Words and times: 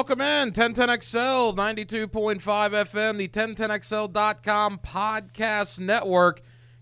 welcome 0.00 0.22
in 0.22 0.50
1010XL 0.50 1.54
92.5 1.54 2.40
FM, 2.40 3.18
the 3.18 3.28
1010XL.com 3.28 4.78
podcast 4.78 5.78
network. 5.78 6.40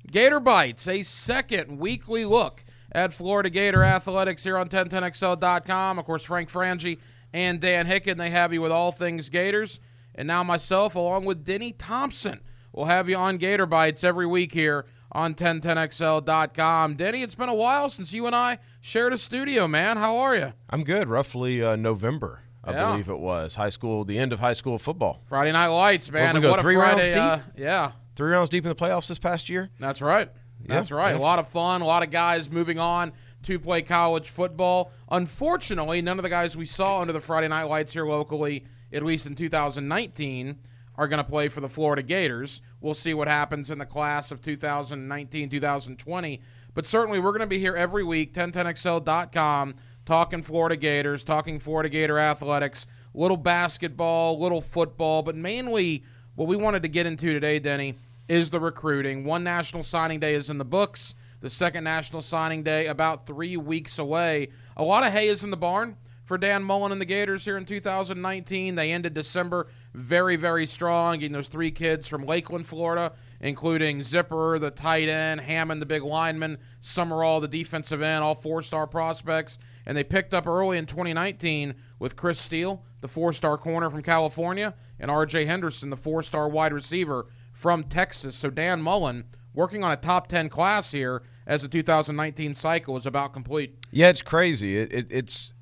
Gator 0.08 0.38
Bites, 0.38 0.86
a 0.86 1.02
second 1.02 1.80
weekly 1.80 2.24
look 2.24 2.64
at 2.92 3.12
Florida 3.12 3.50
Gator 3.50 3.82
athletics 3.82 4.44
here 4.44 4.56
on 4.56 4.68
1010XL.com. 4.68 5.98
Of 5.98 6.04
course, 6.04 6.22
Frank 6.22 6.48
Frangie 6.48 7.00
and 7.32 7.58
Dan 7.58 7.86
Hicken, 7.86 8.18
they 8.18 8.30
have 8.30 8.52
you 8.52 8.62
with 8.62 8.70
all 8.70 8.92
things 8.92 9.30
Gators. 9.30 9.80
And 10.14 10.28
now 10.28 10.44
myself, 10.44 10.94
along 10.94 11.24
with 11.24 11.42
Denny 11.42 11.72
Thompson, 11.72 12.38
will 12.72 12.84
have 12.84 13.08
you 13.08 13.16
on 13.16 13.38
Gator 13.38 13.66
Bites 13.66 14.04
every 14.04 14.26
week 14.26 14.52
here 14.52 14.86
on 15.10 15.34
1010XL.com. 15.34 16.94
Denny, 16.94 17.22
it's 17.22 17.34
been 17.34 17.48
a 17.48 17.54
while 17.54 17.90
since 17.90 18.12
you 18.12 18.26
and 18.26 18.36
I 18.36 18.58
shared 18.80 19.12
a 19.12 19.18
studio, 19.18 19.66
man. 19.66 19.96
How 19.96 20.16
are 20.18 20.36
you? 20.36 20.52
I'm 20.70 20.84
good. 20.84 21.08
Roughly 21.08 21.60
uh, 21.60 21.74
November, 21.74 22.42
I 22.68 22.72
Yeah. 22.72 22.90
believe 22.90 23.08
it 23.08 23.18
was. 23.18 23.54
High 23.54 23.70
school, 23.70 24.04
the 24.04 24.18
end 24.18 24.32
of 24.32 24.38
high 24.40 24.52
school 24.52 24.78
football. 24.78 25.22
Friday 25.26 25.52
Night 25.52 25.68
Lights, 25.68 26.10
man. 26.12 26.40
We 26.40 26.46
what 26.48 26.58
a 26.58 26.62
three 26.62 26.76
rounds 26.76 27.02
Friday. 27.04 27.18
Uh, 27.18 27.38
yeah, 27.56 27.92
Three 28.14 28.30
rounds 28.30 28.50
deep 28.50 28.64
in 28.64 28.68
the 28.68 28.74
playoffs 28.74 29.08
this 29.08 29.18
past 29.18 29.48
year. 29.48 29.70
that's 29.80 30.02
right. 30.02 30.28
That's 30.66 30.90
Yeah, 30.90 30.96
right. 30.96 31.10
yeah. 31.14 31.18
A 31.18 31.22
lot 31.22 31.38
of 31.38 31.48
fun. 31.48 31.80
A 31.82 31.86
lot 31.86 32.02
of 32.02 32.10
guys 32.10 32.50
moving 32.50 32.78
on 32.78 33.12
to 33.44 33.58
play 33.60 33.80
college 33.82 34.28
football. 34.30 34.90
Unfortunately, 35.10 36.02
none 36.02 36.18
of 36.18 36.24
the 36.24 36.28
guys 36.28 36.56
we 36.56 36.66
saw 36.66 37.00
under 37.00 37.12
the 37.12 37.20
Friday 37.20 37.46
Night 37.48 37.64
Lights 37.64 37.92
here 37.92 38.04
locally, 38.06 38.64
at 38.92 39.04
least 39.04 39.24
in 39.26 39.34
2019, 39.36 40.58
are 40.96 41.06
going 41.06 41.22
to 41.22 41.30
play 41.30 41.46
for 41.46 41.60
the 41.60 41.68
Florida 41.68 42.02
Gators. 42.02 42.60
We'll 42.80 42.94
see 42.94 43.14
what 43.14 43.28
happens 43.28 43.70
in 43.70 43.78
the 43.78 43.86
class 43.86 44.32
of 44.32 44.42
2019 44.42 45.48
2020. 45.48 46.40
But 46.74 46.86
certainly, 46.86 47.20
we're 47.20 47.30
going 47.30 47.40
to 47.40 47.46
be 47.46 47.60
here 47.60 47.76
every 47.76 48.02
week, 48.02 48.32
1010XL.com, 48.34 49.74
talking 50.08 50.40
Florida 50.40 50.74
Gators, 50.74 51.22
talking 51.22 51.58
Florida 51.60 51.90
Gator 51.90 52.18
athletics, 52.18 52.86
little 53.12 53.36
basketball, 53.36 54.38
little 54.40 54.62
football, 54.62 55.22
but 55.22 55.36
mainly 55.36 56.02
what 56.34 56.48
we 56.48 56.56
wanted 56.56 56.82
to 56.82 56.88
get 56.88 57.04
into 57.04 57.34
today, 57.34 57.58
Denny, 57.58 57.98
is 58.26 58.48
the 58.48 58.58
recruiting. 58.58 59.26
One 59.26 59.44
national 59.44 59.82
signing 59.82 60.18
day 60.18 60.32
is 60.32 60.48
in 60.48 60.56
the 60.56 60.64
books. 60.64 61.14
The 61.40 61.50
second 61.50 61.84
national 61.84 62.22
signing 62.22 62.62
day 62.62 62.86
about 62.86 63.26
three 63.26 63.58
weeks 63.58 63.98
away. 63.98 64.48
A 64.78 64.82
lot 64.82 65.06
of 65.06 65.12
hay 65.12 65.28
is 65.28 65.44
in 65.44 65.50
the 65.50 65.58
barn 65.58 65.98
for 66.24 66.38
Dan 66.38 66.62
Mullen 66.62 66.90
and 66.90 67.02
the 67.02 67.06
Gators 67.06 67.44
here 67.44 67.58
in 67.58 67.66
2019. 67.66 68.76
They 68.76 68.92
ended 68.92 69.12
December 69.12 69.66
very, 69.92 70.36
very 70.36 70.66
strong, 70.66 71.18
getting 71.18 71.32
those 71.32 71.48
three 71.48 71.70
kids 71.70 72.08
from 72.08 72.24
Lakeland, 72.24 72.66
Florida, 72.66 73.12
including 73.40 74.02
Zipper, 74.02 74.58
the 74.58 74.70
tight 74.70 75.08
end, 75.08 75.40
Hammond, 75.40 75.82
the 75.82 75.86
big 75.86 76.02
lineman, 76.02 76.58
Summerall, 76.80 77.40
the 77.40 77.48
defensive 77.48 78.00
end, 78.00 78.22
all 78.22 78.34
four 78.34 78.62
star 78.62 78.86
prospects. 78.86 79.58
And 79.88 79.96
they 79.96 80.04
picked 80.04 80.34
up 80.34 80.46
early 80.46 80.76
in 80.76 80.84
2019 80.84 81.74
with 81.98 82.14
Chris 82.14 82.38
Steele, 82.38 82.84
the 83.00 83.08
four 83.08 83.32
star 83.32 83.56
corner 83.56 83.88
from 83.88 84.02
California, 84.02 84.74
and 85.00 85.10
RJ 85.10 85.46
Henderson, 85.46 85.88
the 85.88 85.96
four 85.96 86.22
star 86.22 86.46
wide 86.46 86.74
receiver 86.74 87.26
from 87.52 87.84
Texas. 87.84 88.36
So 88.36 88.50
Dan 88.50 88.82
Mullen 88.82 89.24
working 89.54 89.82
on 89.82 89.90
a 89.90 89.96
top 89.96 90.28
10 90.28 90.50
class 90.50 90.92
here 90.92 91.22
as 91.46 91.62
the 91.62 91.68
2019 91.68 92.54
cycle 92.54 92.98
is 92.98 93.06
about 93.06 93.32
complete. 93.32 93.76
Yeah, 93.90 94.10
it's 94.10 94.20
crazy. 94.20 94.78
It, 94.78 94.92
it, 94.92 95.06
it's 95.10 95.54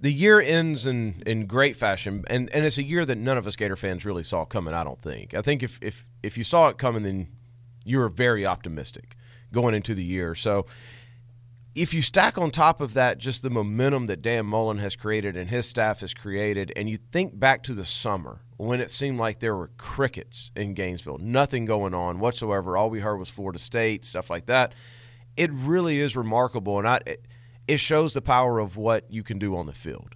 the 0.00 0.12
year 0.12 0.40
ends 0.40 0.84
in, 0.84 1.22
in 1.24 1.46
great 1.46 1.76
fashion, 1.76 2.24
and, 2.26 2.50
and 2.52 2.66
it's 2.66 2.76
a 2.76 2.82
year 2.82 3.06
that 3.06 3.16
none 3.16 3.38
of 3.38 3.46
us 3.46 3.54
Gator 3.54 3.76
fans 3.76 4.04
really 4.04 4.24
saw 4.24 4.44
coming. 4.44 4.74
I 4.74 4.82
don't 4.82 5.00
think. 5.00 5.32
I 5.32 5.42
think 5.42 5.62
if 5.62 5.78
if 5.80 6.08
if 6.24 6.36
you 6.36 6.42
saw 6.42 6.68
it 6.68 6.76
coming, 6.76 7.04
then 7.04 7.28
you 7.84 7.98
were 7.98 8.08
very 8.08 8.44
optimistic 8.44 9.16
going 9.52 9.74
into 9.74 9.94
the 9.94 10.04
year. 10.04 10.34
So 10.34 10.66
if 11.74 11.92
you 11.92 12.02
stack 12.02 12.38
on 12.38 12.50
top 12.50 12.80
of 12.80 12.94
that 12.94 13.18
just 13.18 13.42
the 13.42 13.50
momentum 13.50 14.06
that 14.06 14.22
Dan 14.22 14.46
Mullen 14.46 14.78
has 14.78 14.94
created 14.94 15.36
and 15.36 15.50
his 15.50 15.68
staff 15.68 16.00
has 16.00 16.14
created, 16.14 16.72
and 16.76 16.88
you 16.88 16.96
think 16.96 17.38
back 17.38 17.62
to 17.64 17.72
the 17.72 17.84
summer 17.84 18.42
when 18.56 18.80
it 18.80 18.90
seemed 18.90 19.18
like 19.18 19.40
there 19.40 19.56
were 19.56 19.70
crickets 19.76 20.52
in 20.54 20.74
Gainesville, 20.74 21.18
nothing 21.18 21.64
going 21.64 21.92
on 21.92 22.20
whatsoever. 22.20 22.76
All 22.76 22.90
we 22.90 23.00
heard 23.00 23.16
was 23.16 23.28
Florida 23.28 23.58
State, 23.58 24.04
stuff 24.04 24.30
like 24.30 24.46
that. 24.46 24.72
It 25.36 25.50
really 25.52 25.98
is 25.98 26.16
remarkable, 26.16 26.78
and 26.78 26.86
I, 26.86 27.00
it, 27.06 27.26
it 27.66 27.78
shows 27.78 28.12
the 28.12 28.22
power 28.22 28.60
of 28.60 28.76
what 28.76 29.10
you 29.10 29.24
can 29.24 29.40
do 29.40 29.56
on 29.56 29.66
the 29.66 29.72
field. 29.72 30.14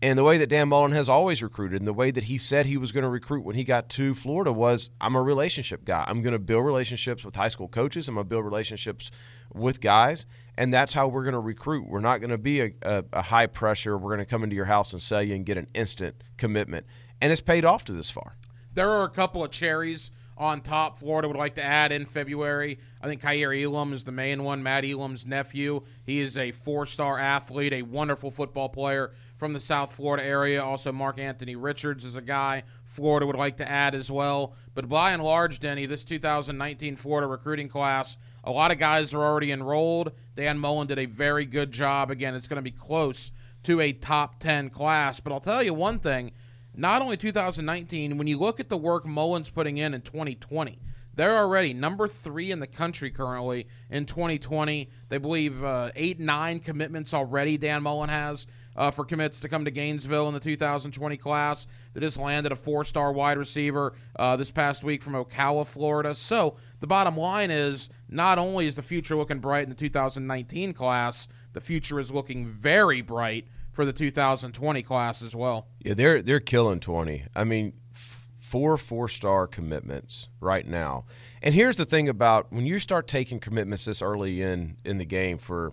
And 0.00 0.18
the 0.18 0.24
way 0.24 0.38
that 0.38 0.48
Dan 0.48 0.68
Mullen 0.68 0.92
has 0.92 1.08
always 1.08 1.42
recruited, 1.42 1.80
and 1.80 1.86
the 1.86 1.92
way 1.92 2.10
that 2.10 2.24
he 2.24 2.38
said 2.38 2.66
he 2.66 2.76
was 2.76 2.92
going 2.92 3.04
to 3.04 3.08
recruit 3.08 3.44
when 3.44 3.56
he 3.56 3.64
got 3.64 3.88
to 3.90 4.14
Florida 4.14 4.52
was, 4.52 4.90
I'm 5.00 5.16
a 5.16 5.22
relationship 5.22 5.84
guy. 5.84 6.04
I'm 6.06 6.22
going 6.22 6.32
to 6.32 6.38
build 6.38 6.64
relationships 6.64 7.24
with 7.24 7.36
high 7.36 7.48
school 7.48 7.68
coaches. 7.68 8.08
I'm 8.08 8.14
going 8.14 8.24
to 8.26 8.28
build 8.28 8.44
relationships 8.44 9.10
with 9.52 9.80
guys, 9.80 10.26
and 10.56 10.72
that's 10.72 10.92
how 10.92 11.08
we're 11.08 11.24
going 11.24 11.34
to 11.34 11.40
recruit. 11.40 11.88
We're 11.88 12.00
not 12.00 12.18
going 12.18 12.30
to 12.30 12.38
be 12.38 12.60
a, 12.60 12.70
a, 12.82 13.04
a 13.12 13.22
high 13.22 13.46
pressure. 13.46 13.96
We're 13.98 14.10
going 14.10 14.24
to 14.24 14.30
come 14.30 14.44
into 14.44 14.56
your 14.56 14.66
house 14.66 14.92
and 14.92 15.00
sell 15.02 15.22
you 15.22 15.34
and 15.34 15.44
get 15.44 15.56
an 15.56 15.66
instant 15.74 16.16
commitment, 16.36 16.86
and 17.20 17.32
it's 17.32 17.40
paid 17.40 17.64
off 17.64 17.84
to 17.84 17.92
this 17.92 18.10
far. 18.10 18.36
There 18.72 18.90
are 18.90 19.04
a 19.04 19.10
couple 19.10 19.44
of 19.44 19.50
cherries 19.50 20.10
on 20.36 20.60
top. 20.60 20.98
Florida 20.98 21.28
would 21.28 21.36
like 21.36 21.54
to 21.54 21.62
add 21.62 21.92
in 21.92 22.06
February. 22.06 22.78
I 23.00 23.06
think 23.06 23.22
Kaiir 23.22 23.52
Elam 23.52 23.92
is 23.92 24.02
the 24.02 24.12
main 24.12 24.42
one. 24.42 24.62
Matt 24.62 24.84
Elam's 24.84 25.24
nephew. 25.24 25.82
He 26.04 26.18
is 26.18 26.36
a 26.36 26.50
four-star 26.50 27.18
athlete, 27.18 27.72
a 27.72 27.82
wonderful 27.82 28.32
football 28.32 28.68
player 28.68 29.12
from 29.44 29.52
the 29.52 29.60
South 29.60 29.92
Florida 29.92 30.24
area. 30.24 30.64
Also, 30.64 30.90
Mark 30.90 31.18
Anthony 31.18 31.54
Richards 31.54 32.02
is 32.06 32.16
a 32.16 32.22
guy 32.22 32.62
Florida 32.86 33.26
would 33.26 33.36
like 33.36 33.58
to 33.58 33.70
add 33.70 33.94
as 33.94 34.10
well. 34.10 34.54
But 34.74 34.88
by 34.88 35.10
and 35.10 35.22
large, 35.22 35.60
Denny, 35.60 35.84
this 35.84 36.02
2019 36.02 36.96
Florida 36.96 37.26
recruiting 37.26 37.68
class, 37.68 38.16
a 38.42 38.50
lot 38.50 38.70
of 38.70 38.78
guys 38.78 39.12
are 39.12 39.22
already 39.22 39.52
enrolled. 39.52 40.12
Dan 40.34 40.58
Mullen 40.58 40.86
did 40.86 40.98
a 40.98 41.04
very 41.04 41.44
good 41.44 41.72
job. 41.72 42.10
Again, 42.10 42.34
it's 42.34 42.48
going 42.48 42.56
to 42.56 42.62
be 42.62 42.70
close 42.70 43.32
to 43.64 43.82
a 43.82 43.92
top 43.92 44.38
10 44.38 44.70
class. 44.70 45.20
But 45.20 45.34
I'll 45.34 45.40
tell 45.40 45.62
you 45.62 45.74
one 45.74 45.98
thing 45.98 46.32
not 46.74 47.02
only 47.02 47.18
2019, 47.18 48.16
when 48.16 48.26
you 48.26 48.38
look 48.38 48.60
at 48.60 48.70
the 48.70 48.78
work 48.78 49.04
Mullen's 49.04 49.50
putting 49.50 49.76
in 49.76 49.92
in 49.92 50.00
2020, 50.00 50.78
they're 51.16 51.36
already 51.36 51.74
number 51.74 52.08
three 52.08 52.50
in 52.50 52.60
the 52.60 52.66
country 52.66 53.10
currently 53.10 53.66
in 53.90 54.06
2020. 54.06 54.88
They 55.10 55.18
believe 55.18 55.62
uh, 55.62 55.90
eight, 55.94 56.18
nine 56.18 56.60
commitments 56.60 57.12
already 57.12 57.58
Dan 57.58 57.82
Mullen 57.82 58.08
has 58.08 58.46
uh, 58.76 58.90
for 58.90 59.04
commits 59.04 59.40
to 59.40 59.48
come 59.48 59.64
to 59.64 59.70
Gainesville 59.70 60.28
in 60.28 60.34
the 60.34 60.40
2020 60.40 61.16
class. 61.16 61.66
They 61.92 62.00
just 62.00 62.18
landed 62.18 62.52
a 62.52 62.56
four 62.56 62.84
star 62.84 63.12
wide 63.12 63.38
receiver 63.38 63.94
uh, 64.16 64.36
this 64.36 64.50
past 64.50 64.84
week 64.84 65.02
from 65.02 65.14
Ocala, 65.14 65.66
Florida. 65.66 66.14
So 66.14 66.56
the 66.80 66.86
bottom 66.86 67.16
line 67.16 67.50
is 67.50 67.88
not 68.08 68.38
only 68.38 68.66
is 68.66 68.76
the 68.76 68.82
future 68.82 69.16
looking 69.16 69.38
bright 69.38 69.64
in 69.64 69.68
the 69.70 69.74
2019 69.74 70.72
class, 70.72 71.28
the 71.52 71.60
future 71.60 71.98
is 72.00 72.10
looking 72.10 72.46
very 72.46 73.00
bright 73.00 73.46
for 73.70 73.84
the 73.84 73.92
2020 73.92 74.82
class 74.82 75.22
as 75.22 75.34
well. 75.34 75.68
Yeah, 75.80 75.94
they're 75.94 76.22
they're 76.22 76.40
killing 76.40 76.80
twenty. 76.80 77.24
I 77.34 77.44
mean, 77.44 77.72
f- 77.92 78.28
four 78.38 78.76
four 78.76 79.08
star 79.08 79.46
commitments 79.46 80.28
right 80.40 80.66
now. 80.66 81.04
And 81.42 81.54
here's 81.54 81.76
the 81.76 81.84
thing 81.84 82.08
about 82.08 82.52
when 82.52 82.66
you 82.66 82.78
start 82.78 83.08
taking 83.08 83.40
commitments 83.40 83.84
this 83.84 84.00
early 84.00 84.42
in 84.42 84.76
in 84.84 84.98
the 84.98 85.04
game 85.04 85.38
for 85.38 85.72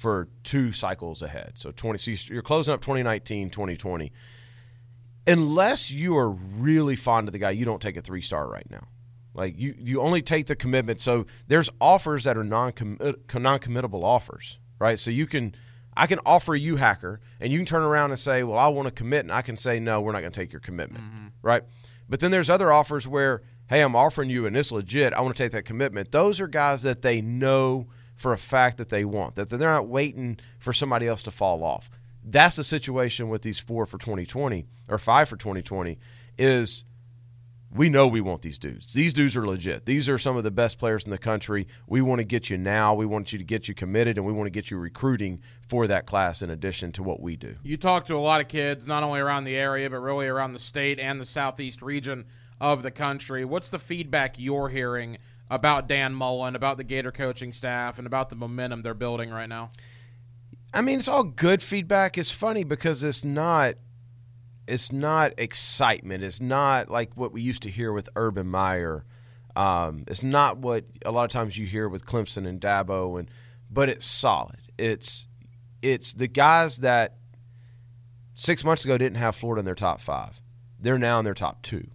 for 0.00 0.28
two 0.44 0.72
cycles 0.72 1.20
ahead. 1.20 1.52
So 1.56 1.72
twenty, 1.72 1.98
so 1.98 2.32
you're 2.32 2.40
closing 2.40 2.72
up 2.72 2.80
2019, 2.80 3.50
2020. 3.50 4.10
Unless 5.26 5.90
you 5.90 6.16
are 6.16 6.30
really 6.30 6.96
fond 6.96 7.28
of 7.28 7.32
the 7.32 7.38
guy, 7.38 7.50
you 7.50 7.66
don't 7.66 7.82
take 7.82 7.98
a 7.98 8.00
three 8.00 8.22
star 8.22 8.48
right 8.48 8.66
now. 8.70 8.88
Like 9.34 9.58
you, 9.58 9.74
you 9.78 10.00
only 10.00 10.22
take 10.22 10.46
the 10.46 10.56
commitment. 10.56 11.02
So 11.02 11.26
there's 11.48 11.68
offers 11.82 12.24
that 12.24 12.38
are 12.38 12.44
non 12.44 12.72
uh, 12.98 13.12
non 13.34 13.58
committable 13.58 14.02
offers, 14.02 14.58
right? 14.78 14.98
So 14.98 15.10
you 15.10 15.26
can 15.26 15.54
I 15.94 16.06
can 16.06 16.18
offer 16.24 16.56
you 16.56 16.76
hacker, 16.76 17.20
and 17.38 17.52
you 17.52 17.58
can 17.58 17.66
turn 17.66 17.82
around 17.82 18.10
and 18.10 18.18
say, 18.18 18.42
"Well, 18.42 18.58
I 18.58 18.68
want 18.68 18.88
to 18.88 18.94
commit," 18.94 19.26
and 19.26 19.32
I 19.32 19.42
can 19.42 19.58
say, 19.58 19.78
"No, 19.78 20.00
we're 20.00 20.12
not 20.12 20.20
going 20.20 20.32
to 20.32 20.40
take 20.40 20.50
your 20.50 20.60
commitment," 20.60 21.04
mm-hmm. 21.04 21.26
right? 21.42 21.62
But 22.08 22.20
then 22.20 22.30
there's 22.30 22.48
other 22.48 22.72
offers 22.72 23.06
where, 23.06 23.42
"Hey, 23.68 23.82
I'm 23.82 23.94
offering 23.94 24.30
you, 24.30 24.46
and 24.46 24.56
it's 24.56 24.72
legit. 24.72 25.12
I 25.12 25.20
want 25.20 25.36
to 25.36 25.42
take 25.42 25.52
that 25.52 25.66
commitment." 25.66 26.10
Those 26.10 26.40
are 26.40 26.48
guys 26.48 26.80
that 26.84 27.02
they 27.02 27.20
know 27.20 27.88
for 28.20 28.34
a 28.34 28.38
fact 28.38 28.76
that 28.76 28.90
they 28.90 29.02
want, 29.02 29.34
that 29.36 29.48
they're 29.48 29.72
not 29.72 29.88
waiting 29.88 30.38
for 30.58 30.74
somebody 30.74 31.08
else 31.08 31.22
to 31.22 31.30
fall 31.30 31.64
off. 31.64 31.88
That's 32.22 32.56
the 32.56 32.64
situation 32.64 33.30
with 33.30 33.40
these 33.40 33.58
four 33.58 33.86
for 33.86 33.96
2020 33.96 34.66
or 34.90 34.98
five 34.98 35.26
for 35.26 35.36
2020. 35.36 35.98
Is 36.36 36.84
we 37.74 37.88
know 37.88 38.06
we 38.06 38.20
want 38.20 38.42
these 38.42 38.58
dudes. 38.58 38.92
These 38.92 39.14
dudes 39.14 39.38
are 39.38 39.46
legit. 39.46 39.86
These 39.86 40.06
are 40.10 40.18
some 40.18 40.36
of 40.36 40.44
the 40.44 40.50
best 40.50 40.78
players 40.78 41.04
in 41.04 41.10
the 41.10 41.16
country. 41.16 41.66
We 41.86 42.02
want 42.02 42.18
to 42.18 42.24
get 42.24 42.50
you 42.50 42.58
now. 42.58 42.92
We 42.92 43.06
want 43.06 43.32
you 43.32 43.38
to 43.38 43.44
get 43.44 43.68
you 43.68 43.74
committed, 43.74 44.18
and 44.18 44.26
we 44.26 44.34
want 44.34 44.48
to 44.48 44.50
get 44.50 44.70
you 44.70 44.76
recruiting 44.76 45.40
for 45.66 45.86
that 45.86 46.04
class 46.04 46.42
in 46.42 46.50
addition 46.50 46.92
to 46.92 47.02
what 47.02 47.22
we 47.22 47.36
do. 47.36 47.56
You 47.62 47.78
talk 47.78 48.04
to 48.06 48.16
a 48.16 48.18
lot 48.18 48.42
of 48.42 48.48
kids, 48.48 48.86
not 48.86 49.02
only 49.02 49.20
around 49.20 49.44
the 49.44 49.56
area, 49.56 49.88
but 49.88 50.00
really 50.00 50.26
around 50.26 50.52
the 50.52 50.58
state 50.58 50.98
and 50.98 51.18
the 51.18 51.24
southeast 51.24 51.80
region 51.80 52.26
of 52.60 52.82
the 52.82 52.90
country. 52.90 53.46
What's 53.46 53.70
the 53.70 53.78
feedback 53.78 54.34
you're 54.38 54.68
hearing 54.68 55.16
about 55.50 55.88
Dan 55.88 56.14
Mullen, 56.14 56.54
about 56.54 56.76
the 56.76 56.84
Gator 56.84 57.12
coaching 57.12 57.52
staff, 57.52 57.98
and 57.98 58.06
about 58.06 58.30
the 58.30 58.36
momentum 58.36 58.82
they're 58.82 58.94
building 58.94 59.30
right 59.30 59.48
now? 59.48 59.70
I 60.72 60.82
mean, 60.82 60.98
it's 60.98 61.08
all 61.08 61.24
good 61.24 61.62
feedback. 61.62 62.16
It's 62.16 62.30
funny 62.30 62.64
because 62.64 63.02
it's 63.02 63.24
not 63.24 63.74
it's 64.70 64.92
not 64.92 65.32
excitement. 65.36 66.22
It's 66.22 66.40
not 66.40 66.88
like 66.88 67.16
what 67.16 67.32
we 67.32 67.42
used 67.42 67.62
to 67.62 67.70
hear 67.70 67.92
with 67.92 68.08
Urban 68.14 68.46
Meyer. 68.46 69.04
Um, 69.56 70.04
it's 70.06 70.22
not 70.22 70.58
what 70.58 70.84
a 71.04 71.10
lot 71.10 71.24
of 71.24 71.30
times 71.30 71.58
you 71.58 71.66
hear 71.66 71.88
with 71.88 72.06
Clemson 72.06 72.46
and 72.46 72.60
Dabo, 72.60 73.18
and 73.18 73.28
but 73.68 73.88
it's 73.88 74.06
solid. 74.06 74.60
It's 74.78 75.26
it's 75.82 76.12
the 76.14 76.28
guys 76.28 76.78
that 76.78 77.16
six 78.34 78.62
months 78.64 78.84
ago 78.84 78.96
didn't 78.96 79.16
have 79.16 79.34
Florida 79.34 79.58
in 79.58 79.64
their 79.64 79.74
top 79.74 80.00
five. 80.00 80.40
They're 80.78 80.98
now 80.98 81.18
in 81.18 81.24
their 81.24 81.34
top 81.34 81.62
two. 81.62 81.88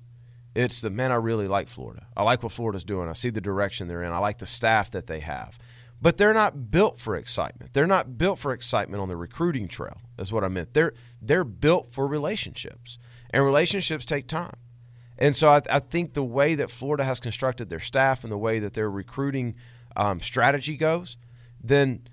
It's 0.56 0.80
the 0.82 0.90
man, 0.90 1.12
I 1.12 1.16
really 1.16 1.48
like 1.48 1.68
Florida. 1.68 2.08
I 2.16 2.24
like 2.24 2.42
what 2.42 2.54
Florida's 2.54 2.86
doing. 2.86 3.10
I 3.10 3.14
see 3.14 3.30
the 3.30 3.42
direction 3.42 3.88
they're 3.88 4.04
in. 4.04 4.14
I 4.14 4.20
like 4.20 4.40
the 4.40 4.46
staff 4.46 4.90
that 4.92 5.08
they 5.08 5.20
have. 5.20 5.60
But 6.02 6.18
they're 6.18 6.34
not 6.34 6.72
built 6.72 7.00
for 7.00 7.16
excitement. 7.16 7.74
They're 7.74 7.88
not 7.88 8.18
built 8.18 8.40
for 8.40 8.54
excitement 8.54 9.02
on 9.02 9.10
the 9.10 9.18
recruiting 9.18 9.68
trail, 9.68 10.00
is 10.18 10.32
what 10.32 10.44
I 10.44 10.48
meant. 10.48 10.74
They're, 10.74 10.94
they're 11.22 11.44
built 11.44 11.92
for 11.92 12.08
relationships, 12.08 12.98
and 13.32 13.44
relationships 13.44 14.06
take 14.06 14.28
time. 14.28 14.56
And 15.18 15.36
so 15.36 15.50
I, 15.50 15.62
I 15.72 15.80
think 15.80 16.14
the 16.14 16.24
way 16.24 16.56
that 16.56 16.72
Florida 16.72 17.04
has 17.04 17.20
constructed 17.20 17.70
their 17.70 17.80
staff 17.80 18.24
and 18.24 18.32
the 18.32 18.38
way 18.38 18.60
that 18.60 18.74
their 18.74 18.90
recruiting 18.90 19.56
um, 19.96 20.20
strategy 20.20 20.78
goes, 20.78 21.18
then 21.62 22.08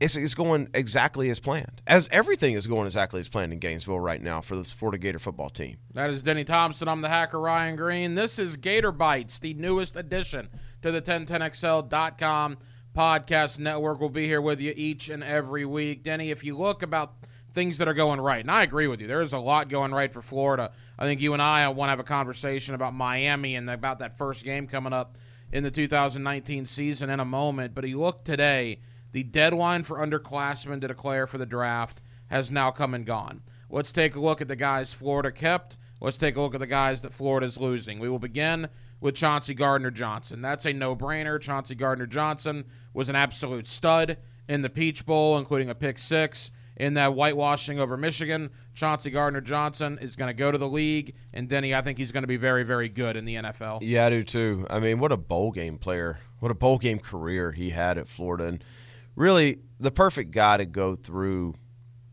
it's, 0.00 0.16
it's 0.16 0.34
going 0.34 0.68
exactly 0.74 1.30
as 1.30 1.40
planned. 1.40 1.80
As 1.86 2.08
everything 2.12 2.54
is 2.54 2.66
going 2.66 2.86
exactly 2.86 3.20
as 3.20 3.28
planned 3.28 3.52
in 3.52 3.58
Gainesville 3.58 4.00
right 4.00 4.22
now 4.22 4.40
for 4.40 4.56
this 4.56 4.70
Florida 4.70 4.98
Gator 4.98 5.18
football 5.18 5.48
team. 5.48 5.78
That 5.94 6.10
is 6.10 6.22
Denny 6.22 6.44
Thompson. 6.44 6.88
I'm 6.88 7.00
the 7.00 7.08
hacker 7.08 7.40
Ryan 7.40 7.76
Green. 7.76 8.14
This 8.14 8.38
is 8.38 8.56
Gator 8.56 8.92
Bites, 8.92 9.38
the 9.38 9.54
newest 9.54 9.96
addition 9.96 10.48
to 10.82 10.92
the 10.92 11.00
1010XL.com 11.00 12.58
podcast 12.94 13.58
network. 13.58 14.00
We'll 14.00 14.10
be 14.10 14.26
here 14.26 14.40
with 14.40 14.60
you 14.60 14.72
each 14.76 15.08
and 15.08 15.24
every 15.24 15.64
week. 15.64 16.02
Denny, 16.02 16.30
if 16.30 16.44
you 16.44 16.56
look 16.56 16.82
about 16.82 17.14
things 17.52 17.78
that 17.78 17.88
are 17.88 17.94
going 17.94 18.20
right, 18.20 18.40
and 18.40 18.50
I 18.50 18.62
agree 18.62 18.86
with 18.88 19.00
you, 19.00 19.06
there's 19.06 19.32
a 19.32 19.38
lot 19.38 19.68
going 19.68 19.92
right 19.92 20.12
for 20.12 20.20
Florida. 20.20 20.72
I 20.98 21.04
think 21.04 21.20
you 21.20 21.32
and 21.32 21.40
I 21.40 21.68
want 21.68 21.88
to 21.88 21.90
have 21.90 22.00
a 22.00 22.04
conversation 22.04 22.74
about 22.74 22.94
Miami 22.94 23.56
and 23.56 23.68
about 23.70 24.00
that 24.00 24.18
first 24.18 24.44
game 24.44 24.66
coming 24.66 24.92
up 24.92 25.16
in 25.52 25.62
the 25.62 25.70
2019 25.70 26.66
season 26.66 27.08
in 27.08 27.20
a 27.20 27.24
moment. 27.24 27.74
But 27.74 27.88
you 27.88 28.00
look 28.00 28.24
today, 28.24 28.80
the 29.16 29.22
deadline 29.22 29.82
for 29.82 29.96
underclassmen 29.96 30.78
to 30.78 30.88
declare 30.88 31.26
for 31.26 31.38
the 31.38 31.46
draft 31.46 32.02
has 32.26 32.50
now 32.50 32.70
come 32.70 32.92
and 32.92 33.06
gone. 33.06 33.40
Let's 33.70 33.90
take 33.90 34.14
a 34.14 34.20
look 34.20 34.42
at 34.42 34.48
the 34.48 34.56
guys 34.56 34.92
Florida 34.92 35.32
kept. 35.32 35.78
Let's 36.02 36.18
take 36.18 36.36
a 36.36 36.40
look 36.42 36.54
at 36.54 36.60
the 36.60 36.66
guys 36.66 37.00
that 37.00 37.14
Florida's 37.14 37.56
losing. 37.56 37.98
We 37.98 38.10
will 38.10 38.18
begin 38.18 38.68
with 39.00 39.14
Chauncey 39.14 39.54
Gardner 39.54 39.90
Johnson. 39.90 40.42
That's 40.42 40.66
a 40.66 40.74
no 40.74 40.94
brainer. 40.94 41.40
Chauncey 41.40 41.74
Gardner 41.74 42.04
Johnson 42.04 42.66
was 42.92 43.08
an 43.08 43.16
absolute 43.16 43.66
stud 43.66 44.18
in 44.50 44.60
the 44.60 44.68
Peach 44.68 45.06
Bowl, 45.06 45.38
including 45.38 45.70
a 45.70 45.74
pick 45.74 45.98
six 45.98 46.50
in 46.76 46.92
that 46.92 47.14
whitewashing 47.14 47.80
over 47.80 47.96
Michigan. 47.96 48.50
Chauncey 48.74 49.10
Gardner 49.10 49.40
Johnson 49.40 49.98
is 50.02 50.14
going 50.14 50.28
to 50.28 50.34
go 50.34 50.52
to 50.52 50.58
the 50.58 50.68
league, 50.68 51.14
and 51.32 51.48
Denny, 51.48 51.74
I 51.74 51.80
think 51.80 51.96
he's 51.96 52.12
going 52.12 52.24
to 52.24 52.28
be 52.28 52.36
very, 52.36 52.64
very 52.64 52.90
good 52.90 53.16
in 53.16 53.24
the 53.24 53.36
NFL. 53.36 53.78
Yeah, 53.80 54.04
I 54.04 54.10
do 54.10 54.22
too. 54.22 54.66
I 54.68 54.78
mean, 54.78 54.98
what 54.98 55.10
a 55.10 55.16
bowl 55.16 55.52
game 55.52 55.78
player. 55.78 56.18
What 56.38 56.50
a 56.50 56.54
bowl 56.54 56.76
game 56.76 56.98
career 56.98 57.52
he 57.52 57.70
had 57.70 57.96
at 57.96 58.08
Florida. 58.08 58.44
And 58.44 58.64
really, 59.16 59.58
the 59.80 59.90
perfect 59.90 60.30
guy 60.30 60.58
to 60.58 60.64
go 60.64 60.94
through 60.94 61.54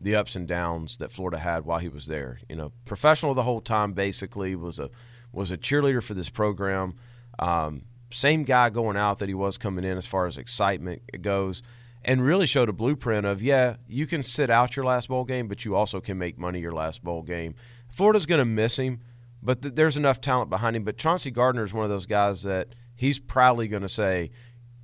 the 0.00 0.16
ups 0.16 0.36
and 0.36 0.46
downs 0.46 0.98
that 0.98 1.12
Florida 1.12 1.38
had 1.38 1.64
while 1.64 1.78
he 1.78 1.88
was 1.88 2.06
there. 2.06 2.40
You 2.48 2.56
know, 2.56 2.72
professional 2.84 3.34
the 3.34 3.42
whole 3.42 3.60
time, 3.60 3.92
basically, 3.92 4.56
was 4.56 4.78
a 4.78 4.90
was 5.32 5.50
a 5.50 5.56
cheerleader 5.56 6.02
for 6.02 6.14
this 6.14 6.30
program. 6.30 6.94
Um, 7.38 7.82
same 8.10 8.44
guy 8.44 8.70
going 8.70 8.96
out 8.96 9.18
that 9.18 9.28
he 9.28 9.34
was 9.34 9.58
coming 9.58 9.84
in 9.84 9.96
as 9.96 10.06
far 10.06 10.26
as 10.26 10.38
excitement 10.38 11.02
goes, 11.20 11.62
and 12.04 12.24
really 12.24 12.46
showed 12.46 12.68
a 12.68 12.72
blueprint 12.72 13.26
of 13.26 13.42
yeah, 13.42 13.76
you 13.88 14.06
can 14.06 14.22
sit 14.22 14.50
out 14.50 14.76
your 14.76 14.84
last 14.84 15.08
bowl 15.08 15.24
game, 15.24 15.48
but 15.48 15.64
you 15.64 15.74
also 15.74 16.00
can 16.00 16.18
make 16.18 16.38
money 16.38 16.60
your 16.60 16.72
last 16.72 17.02
bowl 17.02 17.22
game. 17.22 17.54
Florida's 17.88 18.26
going 18.26 18.40
to 18.40 18.44
miss 18.44 18.78
him, 18.78 19.00
but 19.42 19.62
th- 19.62 19.74
there's 19.74 19.96
enough 19.96 20.20
talent 20.20 20.50
behind 20.50 20.76
him. 20.76 20.84
But 20.84 20.98
Chauncey 20.98 21.30
Gardner 21.30 21.64
is 21.64 21.72
one 21.72 21.84
of 21.84 21.90
those 21.90 22.06
guys 22.06 22.42
that 22.42 22.74
he's 22.94 23.18
proudly 23.18 23.68
going 23.68 23.82
to 23.82 23.88
say, 23.88 24.30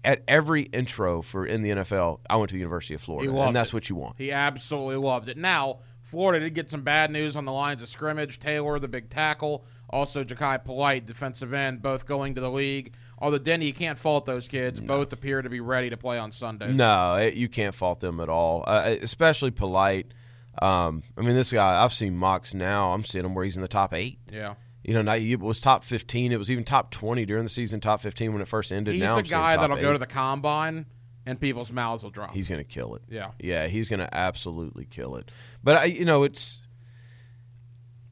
at 0.04 0.22
every 0.26 0.62
intro 0.62 1.22
for 1.22 1.44
in 1.44 1.62
the 1.62 1.70
NFL, 1.70 2.20
I 2.28 2.36
went 2.36 2.48
to 2.50 2.54
the 2.54 2.60
University 2.60 2.94
of 2.94 3.00
Florida, 3.00 3.30
and 3.34 3.54
that's 3.54 3.70
it. 3.70 3.74
what 3.74 3.90
you 3.90 3.96
want. 3.96 4.16
He 4.18 4.32
absolutely 4.32 4.96
loved 4.96 5.28
it. 5.28 5.36
Now, 5.36 5.80
Florida 6.02 6.40
did 6.40 6.54
get 6.54 6.70
some 6.70 6.82
bad 6.82 7.10
news 7.10 7.36
on 7.36 7.44
the 7.44 7.52
lines 7.52 7.82
of 7.82 7.88
scrimmage. 7.88 8.38
Taylor, 8.38 8.78
the 8.78 8.88
big 8.88 9.10
tackle, 9.10 9.64
also 9.90 10.24
Jachai 10.24 10.64
Polite, 10.64 11.04
defensive 11.04 11.52
end, 11.52 11.82
both 11.82 12.06
going 12.06 12.34
to 12.36 12.40
the 12.40 12.50
league. 12.50 12.94
Although 13.18 13.38
Denny, 13.38 13.66
you 13.66 13.74
can't 13.74 13.98
fault 13.98 14.24
those 14.24 14.48
kids. 14.48 14.80
No. 14.80 14.86
Both 14.86 15.12
appear 15.12 15.42
to 15.42 15.50
be 15.50 15.60
ready 15.60 15.90
to 15.90 15.96
play 15.96 16.18
on 16.18 16.32
Sundays. 16.32 16.74
No, 16.74 17.16
it, 17.16 17.34
you 17.34 17.48
can't 17.48 17.74
fault 17.74 18.00
them 18.00 18.20
at 18.20 18.30
all, 18.30 18.64
uh, 18.66 18.96
especially 19.02 19.50
Polite. 19.50 20.14
Um, 20.60 21.02
I 21.16 21.20
mean, 21.20 21.34
this 21.34 21.52
guy, 21.52 21.82
I've 21.82 21.92
seen 21.92 22.16
mocks 22.16 22.54
now. 22.54 22.92
I'm 22.92 23.04
seeing 23.04 23.24
him 23.24 23.34
where 23.34 23.44
he's 23.44 23.56
in 23.56 23.62
the 23.62 23.68
top 23.68 23.92
eight. 23.92 24.18
Yeah. 24.32 24.54
You 24.82 25.02
know, 25.02 25.12
it 25.12 25.40
was 25.40 25.60
top 25.60 25.84
15. 25.84 26.32
It 26.32 26.38
was 26.38 26.50
even 26.50 26.64
top 26.64 26.90
20 26.90 27.26
during 27.26 27.44
the 27.44 27.50
season, 27.50 27.80
top 27.80 28.00
15 28.00 28.32
when 28.32 28.42
it 28.42 28.48
first 28.48 28.72
ended. 28.72 28.94
He's 28.94 29.02
now 29.02 29.18
a 29.18 29.22
guy 29.22 29.56
that'll 29.56 29.76
eight. 29.76 29.82
go 29.82 29.92
to 29.92 29.98
the 29.98 30.06
combine 30.06 30.86
and 31.26 31.38
people's 31.38 31.70
mouths 31.70 32.02
will 32.02 32.10
drop. 32.10 32.32
He's 32.32 32.48
going 32.48 32.60
to 32.60 32.68
kill 32.68 32.94
it. 32.94 33.02
Yeah. 33.08 33.32
Yeah, 33.38 33.66
he's 33.66 33.90
going 33.90 34.00
to 34.00 34.14
absolutely 34.14 34.86
kill 34.86 35.16
it. 35.16 35.30
But, 35.62 35.76
I, 35.76 35.84
you 35.86 36.04
know, 36.04 36.22
it's. 36.22 36.62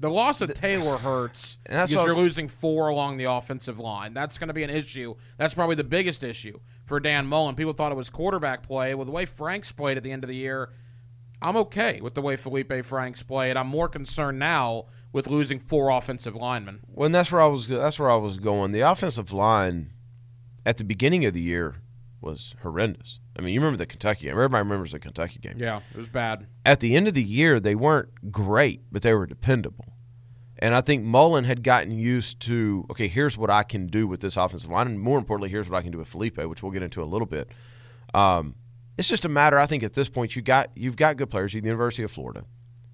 The 0.00 0.10
loss 0.10 0.40
of 0.42 0.54
Taylor 0.54 0.98
hurts 0.98 1.58
because 1.64 1.90
you're 1.90 2.14
losing 2.14 2.48
four 2.48 2.88
along 2.88 3.16
the 3.16 3.24
offensive 3.24 3.80
line. 3.80 4.12
That's 4.12 4.38
going 4.38 4.48
to 4.48 4.54
be 4.54 4.62
an 4.62 4.70
issue. 4.70 5.14
That's 5.38 5.54
probably 5.54 5.74
the 5.74 5.84
biggest 5.84 6.22
issue 6.22 6.60
for 6.84 7.00
Dan 7.00 7.26
Mullen. 7.26 7.54
People 7.56 7.72
thought 7.72 7.90
it 7.90 7.96
was 7.96 8.10
quarterback 8.10 8.62
play. 8.62 8.94
Well, 8.94 9.06
the 9.06 9.10
way 9.10 9.24
Franks 9.24 9.72
played 9.72 9.96
at 9.96 10.04
the 10.04 10.12
end 10.12 10.22
of 10.22 10.28
the 10.28 10.36
year, 10.36 10.70
I'm 11.40 11.56
okay 11.56 12.00
with 12.00 12.14
the 12.14 12.22
way 12.22 12.36
Felipe 12.36 12.84
Franks 12.84 13.22
played. 13.22 13.56
I'm 13.56 13.66
more 13.66 13.88
concerned 13.88 14.38
now 14.38 14.86
with 15.12 15.28
losing 15.28 15.58
four 15.58 15.90
offensive 15.90 16.34
linemen. 16.34 16.80
Well, 16.88 17.08
that's 17.08 17.32
where 17.32 17.40
I 17.40 17.46
was. 17.46 17.68
That's 17.68 17.98
where 17.98 18.10
I 18.10 18.16
was 18.16 18.38
going. 18.38 18.72
The 18.72 18.80
offensive 18.80 19.32
line 19.32 19.90
at 20.66 20.76
the 20.76 20.84
beginning 20.84 21.24
of 21.24 21.32
the 21.34 21.40
year 21.40 21.76
was 22.20 22.54
horrendous. 22.62 23.20
I 23.38 23.42
mean, 23.42 23.54
you 23.54 23.60
remember 23.60 23.78
the 23.78 23.86
Kentucky 23.86 24.24
game. 24.24 24.32
Everybody 24.32 24.62
remembers 24.62 24.92
the 24.92 24.98
Kentucky 24.98 25.38
game. 25.38 25.54
Yeah, 25.56 25.80
it 25.92 25.96
was 25.96 26.08
bad. 26.08 26.46
At 26.66 26.80
the 26.80 26.96
end 26.96 27.08
of 27.08 27.14
the 27.14 27.22
year, 27.22 27.60
they 27.60 27.74
weren't 27.74 28.32
great, 28.32 28.82
but 28.90 29.02
they 29.02 29.14
were 29.14 29.26
dependable. 29.26 29.84
And 30.58 30.74
I 30.74 30.80
think 30.80 31.04
Mullen 31.04 31.44
had 31.44 31.62
gotten 31.62 31.92
used 31.92 32.40
to 32.40 32.84
okay, 32.90 33.06
here's 33.06 33.38
what 33.38 33.50
I 33.50 33.62
can 33.62 33.86
do 33.86 34.08
with 34.08 34.20
this 34.20 34.36
offensive 34.36 34.70
line, 34.70 34.88
and 34.88 35.00
more 35.00 35.18
importantly, 35.18 35.50
here's 35.50 35.70
what 35.70 35.78
I 35.78 35.82
can 35.82 35.92
do 35.92 35.98
with 35.98 36.08
Felipe, 36.08 36.36
which 36.38 36.62
we'll 36.62 36.72
get 36.72 36.82
into 36.82 37.02
a 37.02 37.06
little 37.06 37.26
bit. 37.26 37.48
Um, 38.12 38.56
it's 38.96 39.08
just 39.08 39.24
a 39.24 39.28
matter. 39.28 39.58
I 39.58 39.66
think 39.66 39.84
at 39.84 39.92
this 39.92 40.08
point, 40.08 40.34
you 40.34 40.42
got 40.42 40.70
you've 40.74 40.96
got 40.96 41.16
good 41.16 41.30
players. 41.30 41.54
You're 41.54 41.60
the 41.60 41.68
University 41.68 42.02
of 42.02 42.10
Florida. 42.10 42.44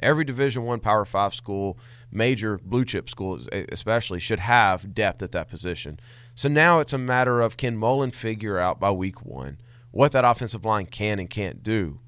Every 0.04 0.24
Division 0.24 0.64
One 0.64 0.80
Power 0.80 1.04
Five 1.04 1.34
school, 1.34 1.78
major 2.12 2.58
blue 2.62 2.84
chip 2.84 3.10
school 3.10 3.40
especially, 3.52 4.20
should 4.20 4.40
have 4.40 4.94
depth 4.94 5.22
at 5.22 5.32
that 5.32 5.48
position. 5.48 5.98
So 6.34 6.48
now 6.48 6.80
it's 6.80 6.92
a 6.92 6.98
matter 6.98 7.40
of 7.40 7.56
can 7.56 7.76
Mullen 7.76 8.10
figure 8.10 8.58
out 8.58 8.78
by 8.78 8.90
week 8.90 9.24
one 9.24 9.58
what 9.90 10.12
that 10.12 10.24
offensive 10.24 10.64
line 10.64 10.86
can 10.86 11.18
and 11.18 11.30
can't 11.30 11.62
do, 11.62 12.00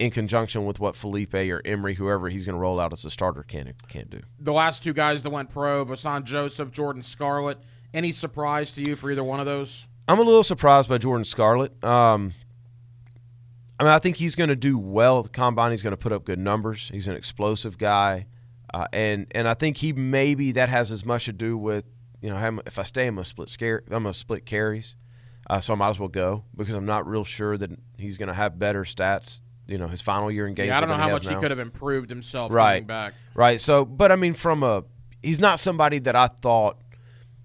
in 0.00 0.10
conjunction 0.10 0.64
with 0.64 0.80
what 0.80 0.96
Felipe 0.96 1.34
or 1.34 1.62
Emory, 1.64 1.94
whoever 1.94 2.28
he's 2.28 2.46
going 2.46 2.54
to 2.54 2.60
roll 2.60 2.80
out 2.80 2.92
as 2.92 3.04
a 3.04 3.10
starter, 3.10 3.42
can 3.42 3.72
can't 3.88 4.10
do. 4.10 4.20
The 4.38 4.52
last 4.52 4.82
two 4.82 4.92
guys 4.92 5.22
that 5.22 5.30
went 5.30 5.48
pro, 5.48 5.84
Vosean 5.84 6.24
Joseph, 6.24 6.72
Jordan 6.72 7.02
Scarlett. 7.02 7.58
Any 7.92 8.12
surprise 8.12 8.72
to 8.72 8.82
you 8.82 8.96
for 8.96 9.10
either 9.10 9.24
one 9.24 9.40
of 9.40 9.46
those? 9.46 9.86
I'm 10.08 10.18
a 10.18 10.22
little 10.22 10.42
surprised 10.42 10.88
by 10.88 10.98
Jordan 10.98 11.24
Scarlett. 11.24 11.84
Um, 11.84 12.34
I 13.80 13.82
mean, 13.82 13.92
I 13.92 13.98
think 13.98 14.18
he's 14.18 14.36
going 14.36 14.50
to 14.50 14.56
do 14.56 14.78
well 14.78 15.20
at 15.20 15.24
the 15.24 15.30
combine. 15.30 15.70
He's 15.70 15.82
going 15.82 15.92
to 15.92 15.96
put 15.96 16.12
up 16.12 16.24
good 16.24 16.38
numbers. 16.38 16.90
He's 16.92 17.08
an 17.08 17.16
explosive 17.16 17.78
guy, 17.78 18.26
uh, 18.74 18.84
and 18.92 19.26
and 19.30 19.48
I 19.48 19.54
think 19.54 19.78
he 19.78 19.94
maybe 19.94 20.52
that 20.52 20.68
has 20.68 20.90
as 20.92 21.02
much 21.06 21.24
to 21.24 21.32
do 21.32 21.56
with 21.56 21.86
you 22.20 22.28
know 22.28 22.60
if 22.66 22.78
I 22.78 22.82
stay, 22.82 23.06
I'm 23.06 23.14
gonna 23.14 23.24
split 23.24 23.48
scare, 23.48 23.82
I'm 23.86 24.02
gonna 24.02 24.12
split 24.12 24.44
carries, 24.44 24.96
uh, 25.48 25.60
so 25.60 25.72
I 25.72 25.76
might 25.76 25.88
as 25.88 25.98
well 25.98 26.10
go 26.10 26.44
because 26.54 26.74
I'm 26.74 26.84
not 26.84 27.06
real 27.06 27.24
sure 27.24 27.56
that 27.56 27.70
he's 27.96 28.18
going 28.18 28.26
to 28.28 28.34
have 28.34 28.58
better 28.58 28.84
stats. 28.84 29.40
You 29.66 29.78
know, 29.78 29.88
his 29.88 30.02
final 30.02 30.30
year 30.30 30.46
in. 30.46 30.54
Yeah, 30.56 30.76
I 30.76 30.80
don't 30.80 30.90
know 30.90 30.96
how 30.96 31.08
much 31.08 31.24
now. 31.24 31.30
he 31.30 31.40
could 31.40 31.50
have 31.50 31.60
improved 31.60 32.10
himself 32.10 32.52
right. 32.52 32.74
coming 32.74 32.86
back. 32.86 33.14
Right. 33.34 33.60
So, 33.60 33.86
but 33.86 34.12
I 34.12 34.16
mean, 34.16 34.34
from 34.34 34.62
a 34.62 34.84
he's 35.22 35.40
not 35.40 35.58
somebody 35.58 36.00
that 36.00 36.14
I 36.14 36.26
thought 36.26 36.82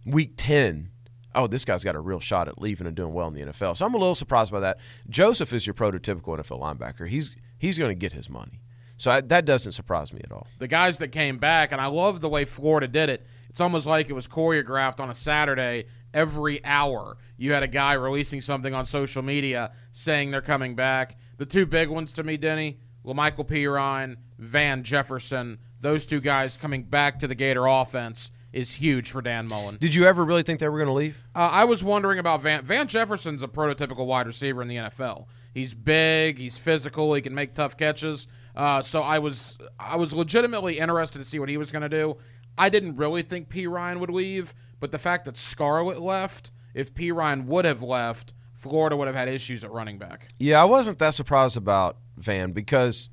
week 0.06 0.34
ten 0.36 0.90
oh, 1.36 1.48
this 1.48 1.66
guy's 1.66 1.84
got 1.84 1.96
a 1.96 2.00
real 2.00 2.20
shot 2.20 2.48
at 2.48 2.62
leaving 2.62 2.88
and 2.88 2.96
doing 2.96 3.14
well 3.14 3.28
in 3.28 3.34
the 3.34 3.42
NFL. 3.42 3.78
So 3.78 3.86
I'm 3.86 3.94
a 3.94 3.98
little 3.98 4.16
surprised 4.16 4.52
by 4.52 4.62
that. 4.62 4.80
Joseph 5.10 5.54
is 5.54 5.68
your 5.68 5.74
prototypical 5.74 6.38
NFL 6.40 6.60
linebacker. 6.60 7.08
He's 7.08 7.36
he's 7.58 7.78
going 7.78 7.92
to 7.92 7.96
get 7.96 8.14
his 8.14 8.30
money. 8.30 8.62
So 8.98 9.12
I, 9.12 9.22
that 9.22 9.46
doesn't 9.46 9.74
surprise 9.74 10.14
me 10.14 10.22
at 10.24 10.32
all. 10.32 10.48
The 10.60 10.68
guys 10.68 11.00
that 11.00 11.10
came 11.10 11.38
back, 11.38 11.72
and 11.72 11.82
I 11.82 11.88
love 11.88 12.22
the 12.22 12.30
way 12.30 12.46
Florida 12.46 12.88
did 12.88 13.10
it. 13.10 13.26
It's 13.50 13.62
almost 13.62 13.86
like 13.86 14.10
it 14.10 14.14
was 14.14 14.28
choreographed 14.28 15.00
on 15.00 15.10
a 15.10 15.14
Saturday. 15.14 15.86
Every 16.14 16.64
hour, 16.64 17.18
you 17.38 17.52
had 17.52 17.64
a 17.64 17.68
guy 17.68 17.94
releasing 17.94 18.42
something 18.42 18.74
on 18.74 18.86
social 18.86 19.22
media 19.22 19.72
saying 19.92 20.32
they're 20.32 20.42
coming 20.42 20.76
back. 20.76 21.18
The 21.38 21.46
two 21.46 21.66
big 21.66 21.90
ones 21.90 22.14
to 22.14 22.24
me, 22.24 22.38
Denny, 22.38 22.80
Lamical 23.06 23.46
Perine, 23.46 24.18
Van 24.38 24.84
Jefferson, 24.84 25.60
those 25.80 26.06
two 26.06 26.22
guys 26.22 26.58
coming 26.58 26.84
back 26.84 27.20
to 27.20 27.28
the 27.28 27.36
Gator 27.36 27.66
offense 27.66 28.32
is 28.56 28.76
huge 28.76 29.12
for 29.12 29.22
Dan 29.22 29.48
Mullen. 29.48 29.78
Did 29.82 29.94
you 29.94 30.06
ever 30.06 30.24
really 30.24 30.42
think 30.42 30.62
they 30.62 30.70
were 30.70 30.78
going 30.78 30.88
to 30.88 30.94
leave? 30.94 31.22
Uh, 31.36 31.50
I 31.52 31.66
was 31.66 31.84
wondering 31.84 32.20
about 32.20 32.42
Van. 32.42 32.64
Van 32.64 32.88
Jefferson's 32.88 33.44
a 33.44 33.50
prototypical 33.50 34.06
wide 34.06 34.28
receiver 34.28 34.62
in 34.62 34.70
the 34.70 34.78
NFL. 34.78 35.26
He's 35.54 35.74
big, 35.74 36.38
he's 36.38 36.58
physical, 36.58 37.14
he 37.14 37.22
can 37.22 37.36
make 37.36 37.54
tough 37.54 37.76
catches. 37.76 38.28
Uh, 38.56 38.82
so 38.82 39.02
I 39.02 39.20
was 39.20 39.58
I 39.78 39.98
was 39.98 40.14
legitimately 40.14 40.80
interested 40.80 41.20
to 41.20 41.26
see 41.26 41.38
what 41.38 41.50
he 41.50 41.58
was 41.58 41.72
going 41.72 41.82
to 41.82 41.90
do. 41.90 42.18
I 42.58 42.70
didn't 42.70 42.96
really 42.96 43.22
think 43.22 43.50
Perine 43.50 44.00
would 44.00 44.10
leave, 44.10 44.54
but 44.80 44.92
the 44.92 45.00
fact 45.00 45.26
that 45.26 45.38
Scarlett 45.38 46.00
left, 46.00 46.52
if 46.74 46.96
Perine 46.96 47.46
would 47.46 47.66
have 47.66 47.82
left, 47.82 48.34
Florida 48.54 48.96
would 48.96 49.08
have 49.08 49.16
had 49.16 49.28
issues 49.28 49.66
at 49.66 49.72
running 49.72 49.98
back. 49.98 50.30
Yeah, 50.40 50.62
I 50.62 50.66
wasn't 50.66 51.00
that 51.00 51.14
surprised 51.14 51.58
about 51.58 51.98
Van 52.16 52.54
because 52.54 53.10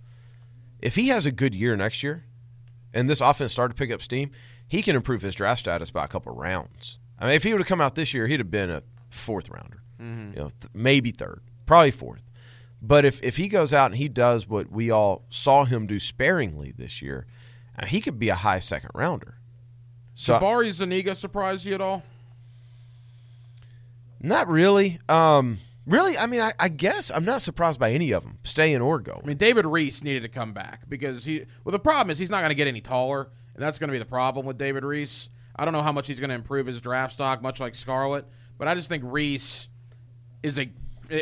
if 0.80 0.94
he 0.94 1.08
has 1.08 1.26
a 1.26 1.32
good 1.32 1.52
year 1.56 1.76
next 1.76 2.04
year, 2.04 2.26
and 2.94 3.08
this 3.08 3.20
offense 3.20 3.52
started 3.52 3.74
to 3.74 3.78
pick 3.78 3.90
up 3.90 4.02
steam, 4.02 4.30
he 4.72 4.80
can 4.80 4.96
improve 4.96 5.20
his 5.20 5.34
draft 5.34 5.60
status 5.60 5.90
by 5.90 6.02
a 6.02 6.08
couple 6.08 6.34
rounds. 6.34 6.98
I 7.18 7.26
mean, 7.26 7.34
if 7.34 7.42
he 7.42 7.52
would 7.52 7.60
have 7.60 7.68
come 7.68 7.82
out 7.82 7.94
this 7.94 8.14
year, 8.14 8.26
he'd 8.26 8.40
have 8.40 8.50
been 8.50 8.70
a 8.70 8.82
fourth 9.10 9.50
rounder, 9.50 9.82
you 10.00 10.06
know, 10.34 10.48
th- 10.48 10.70
maybe 10.72 11.10
third, 11.10 11.42
probably 11.66 11.90
fourth. 11.90 12.24
But 12.80 13.04
if 13.04 13.22
if 13.22 13.36
he 13.36 13.48
goes 13.48 13.74
out 13.74 13.90
and 13.90 13.96
he 13.96 14.08
does 14.08 14.48
what 14.48 14.72
we 14.72 14.90
all 14.90 15.26
saw 15.28 15.64
him 15.64 15.86
do 15.86 16.00
sparingly 16.00 16.72
this 16.74 17.02
year, 17.02 17.26
uh, 17.78 17.84
he 17.84 18.00
could 18.00 18.18
be 18.18 18.30
a 18.30 18.34
high 18.34 18.60
second 18.60 18.92
rounder. 18.94 19.34
So 20.14 20.38
Jabari 20.38 20.70
Zuniga 20.70 21.14
surprise 21.14 21.66
you 21.66 21.74
at 21.74 21.82
all? 21.82 22.02
not 24.20 24.48
really. 24.48 24.98
Um, 25.08 25.58
really, 25.86 26.16
I 26.16 26.26
mean, 26.26 26.40
I, 26.40 26.52
I 26.58 26.68
guess 26.68 27.10
I'm 27.10 27.26
not 27.26 27.42
surprised 27.42 27.78
by 27.78 27.92
any 27.92 28.12
of 28.12 28.22
them, 28.22 28.38
staying 28.42 28.80
or 28.80 29.00
going. 29.00 29.20
I 29.22 29.26
mean, 29.26 29.36
David 29.36 29.66
Reese 29.66 30.02
needed 30.02 30.22
to 30.22 30.28
come 30.28 30.54
back 30.54 30.88
because 30.88 31.26
he. 31.26 31.44
Well, 31.62 31.72
the 31.72 31.78
problem 31.78 32.10
is 32.10 32.18
he's 32.18 32.30
not 32.30 32.38
going 32.40 32.50
to 32.50 32.54
get 32.54 32.68
any 32.68 32.80
taller, 32.80 33.28
and 33.54 33.62
that's 33.62 33.78
going 33.78 33.88
to 33.88 33.92
be 33.92 33.98
the 33.98 34.04
problem 34.04 34.46
with 34.46 34.58
David 34.58 34.84
Reese. 34.84 35.28
I 35.54 35.64
don't 35.64 35.74
know 35.74 35.82
how 35.82 35.92
much 35.92 36.08
he's 36.08 36.20
going 36.20 36.30
to 36.30 36.34
improve 36.34 36.66
his 36.66 36.80
draft 36.80 37.12
stock, 37.14 37.42
much 37.42 37.60
like 37.60 37.74
Scarlett, 37.74 38.24
but 38.58 38.68
I 38.68 38.74
just 38.74 38.88
think 38.88 39.04
Reese 39.06 39.68
is 40.42 40.58
a. 40.58 40.70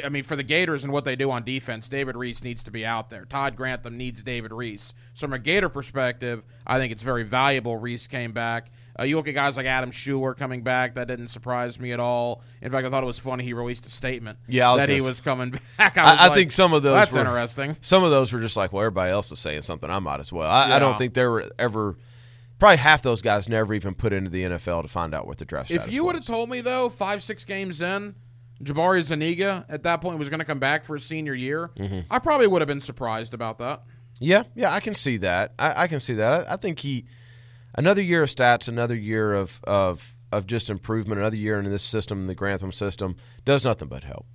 I 0.04 0.08
mean, 0.08 0.22
for 0.22 0.36
the 0.36 0.44
Gators 0.44 0.84
and 0.84 0.92
what 0.92 1.04
they 1.04 1.16
do 1.16 1.32
on 1.32 1.42
defense, 1.42 1.88
David 1.88 2.14
Reese 2.14 2.44
needs 2.44 2.62
to 2.64 2.70
be 2.70 2.86
out 2.86 3.10
there. 3.10 3.24
Todd 3.24 3.56
Grantham 3.56 3.96
needs 3.96 4.22
David 4.22 4.52
Reese. 4.52 4.94
So, 5.14 5.26
from 5.26 5.32
a 5.32 5.38
Gator 5.38 5.68
perspective, 5.68 6.44
I 6.64 6.78
think 6.78 6.92
it's 6.92 7.02
very 7.02 7.24
valuable 7.24 7.76
Reese 7.76 8.06
came 8.06 8.30
back. 8.30 8.70
Uh, 8.98 9.04
you 9.04 9.16
look 9.16 9.26
at 9.26 9.34
guys 9.34 9.56
like 9.56 9.66
Adam 9.66 9.90
Shuler 9.90 10.36
coming 10.36 10.62
back. 10.62 10.94
That 10.94 11.08
didn't 11.08 11.28
surprise 11.28 11.80
me 11.80 11.90
at 11.92 11.98
all. 11.98 12.42
In 12.60 12.70
fact, 12.70 12.86
I 12.86 12.90
thought 12.90 13.02
it 13.02 13.06
was 13.06 13.18
funny 13.18 13.42
he 13.42 13.52
released 13.52 13.86
a 13.86 13.90
statement 13.90 14.38
Yeah, 14.46 14.76
that 14.76 14.88
he 14.88 15.00
was 15.00 15.20
coming 15.20 15.50
back. 15.78 15.96
I, 15.96 16.02
was 16.04 16.20
I, 16.20 16.24
I 16.24 16.28
like, 16.28 16.36
think 16.36 16.52
some 16.52 16.72
of 16.72 16.82
those 16.82 16.94
That's 16.94 17.12
were, 17.12 17.20
interesting. 17.20 17.76
Some 17.80 18.04
of 18.04 18.10
those 18.10 18.32
were 18.32 18.40
just 18.40 18.56
like, 18.56 18.72
well, 18.72 18.82
everybody 18.82 19.10
else 19.10 19.32
is 19.32 19.38
saying 19.38 19.62
something. 19.62 19.90
I 19.90 19.98
might 19.98 20.20
as 20.20 20.32
well. 20.32 20.48
I, 20.48 20.76
I 20.76 20.78
don't 20.78 20.98
think 20.98 21.14
there 21.14 21.30
were 21.30 21.50
ever. 21.58 21.96
Probably 22.60 22.76
half 22.76 23.02
those 23.02 23.22
guys 23.22 23.48
never 23.48 23.74
even 23.74 23.94
put 23.94 24.12
into 24.12 24.30
the 24.30 24.44
NFL 24.44 24.82
to 24.82 24.88
find 24.88 25.14
out 25.14 25.26
what 25.26 25.38
the 25.38 25.44
draft. 25.44 25.70
If 25.70 25.92
you 25.92 26.04
would 26.04 26.14
have 26.14 26.26
told 26.26 26.48
me 26.50 26.60
though, 26.60 26.88
five 26.88 27.22
six 27.22 27.44
games 27.44 27.80
in, 27.80 28.14
Jabari 28.62 29.02
Zuniga 29.02 29.64
at 29.68 29.82
that 29.84 30.00
point 30.02 30.18
was 30.18 30.28
going 30.28 30.40
to 30.40 30.44
come 30.44 30.58
back 30.58 30.84
for 30.84 30.94
his 30.94 31.04
senior 31.04 31.34
year, 31.34 31.70
Mm-hmm. 31.78 32.00
I 32.10 32.18
probably 32.18 32.46
would 32.46 32.60
have 32.60 32.68
been 32.68 32.80
surprised 32.82 33.32
about 33.34 33.58
that. 33.58 33.82
Yeah, 34.20 34.42
yeah, 34.54 34.70
I 34.72 34.80
can 34.80 34.92
see 34.92 35.16
that. 35.16 35.54
I, 35.58 35.84
I 35.84 35.86
can 35.88 35.98
see 35.98 36.14
that. 36.14 36.46
I, 36.46 36.52
I 36.52 36.56
think 36.56 36.78
he 36.80 37.06
another 37.74 38.02
year 38.02 38.22
of 38.22 38.28
stats, 38.28 38.68
another 38.68 38.94
year 38.94 39.32
of 39.32 39.60
of 39.64 40.14
of 40.30 40.46
just 40.46 40.68
improvement, 40.70 41.18
another 41.20 41.36
year 41.36 41.58
in 41.58 41.68
this 41.70 41.82
system, 41.82 42.26
the 42.26 42.34
Grantham 42.34 42.72
system, 42.72 43.16
does 43.44 43.64
nothing 43.64 43.88
but 43.88 44.04
help. 44.04 44.26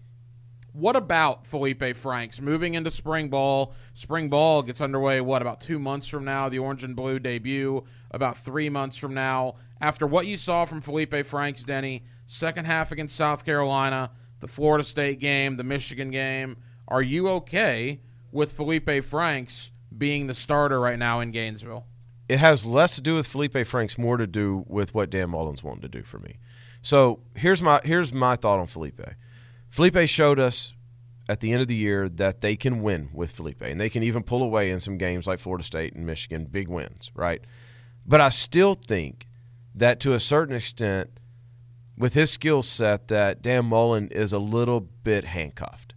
What 0.75 0.97
about 0.97 1.47
Felipe 1.47 1.95
Franks 1.95 2.41
moving 2.41 2.73
into 2.73 2.91
spring 2.91 3.29
ball? 3.29 3.73
Spring 3.93 4.27
ball 4.27 4.61
gets 4.61 4.81
underway 4.81 5.21
what 5.21 5.41
about 5.41 5.61
two 5.61 5.79
months 5.79 6.05
from 6.05 6.25
now? 6.25 6.49
The 6.49 6.59
orange 6.59 6.83
and 6.83 6.97
blue 6.97 7.17
debut 7.17 7.85
about 8.11 8.35
three 8.35 8.67
months 8.67 8.97
from 8.97 9.13
now. 9.13 9.55
After 9.79 10.05
what 10.05 10.27
you 10.27 10.35
saw 10.35 10.65
from 10.65 10.81
Felipe 10.81 11.25
Franks, 11.25 11.63
Denny, 11.63 12.03
second 12.27 12.65
half 12.65 12.91
against 12.91 13.15
South 13.15 13.45
Carolina, 13.45 14.11
the 14.41 14.49
Florida 14.49 14.83
State 14.83 15.21
game, 15.21 15.55
the 15.55 15.63
Michigan 15.63 16.11
game, 16.11 16.57
are 16.89 17.01
you 17.01 17.29
okay 17.29 18.01
with 18.33 18.51
Felipe 18.51 19.01
Franks 19.05 19.71
being 19.97 20.27
the 20.27 20.33
starter 20.33 20.77
right 20.77 20.99
now 20.99 21.21
in 21.21 21.31
Gainesville? 21.31 21.85
it 22.27 22.39
has 22.39 22.65
less 22.65 22.95
to 22.95 23.01
do 23.01 23.15
with 23.15 23.27
Felipe 23.27 23.65
Franks, 23.67 23.97
more 23.97 24.17
to 24.17 24.27
do 24.27 24.65
with 24.67 24.93
what 24.93 25.09
Dan 25.09 25.29
Mullen's 25.29 25.63
wanting 25.63 25.83
to 25.83 25.87
do 25.87 26.03
for 26.03 26.19
me. 26.19 26.39
So 26.81 27.19
here's 27.35 27.61
my 27.61 27.81
here's 27.83 28.11
my 28.11 28.35
thought 28.35 28.59
on 28.59 28.67
Felipe. 28.67 28.99
Felipe 29.75 30.07
showed 30.07 30.39
us 30.39 30.73
at 31.27 31.41
the 31.41 31.51
end 31.51 31.61
of 31.61 31.67
the 31.67 31.75
year 31.75 32.07
that 32.07 32.39
they 32.39 32.55
can 32.55 32.81
win 32.81 33.09
with 33.11 33.31
Felipe, 33.31 33.61
and 33.61 33.77
they 33.77 33.89
can 33.89 34.03
even 34.03 34.23
pull 34.23 34.41
away 34.41 34.69
in 34.69 34.79
some 34.79 34.97
games 34.97 35.27
like 35.27 35.37
Florida 35.37 35.65
State 35.65 35.93
and 35.93 36.05
Michigan, 36.05 36.45
big 36.45 36.69
wins, 36.69 37.11
right? 37.13 37.41
But 38.05 38.21
I 38.21 38.29
still 38.29 38.73
think 38.73 39.27
that 39.73 39.99
to 39.99 40.13
a 40.13 40.19
certain 40.21 40.55
extent, 40.55 41.09
with 41.97 42.13
his 42.13 42.31
skill 42.31 42.63
set, 42.63 43.09
that 43.09 43.41
Dan 43.41 43.65
Mullen 43.65 44.07
is 44.11 44.31
a 44.31 44.39
little 44.39 44.79
bit 44.79 45.25
handcuffed. 45.25 45.93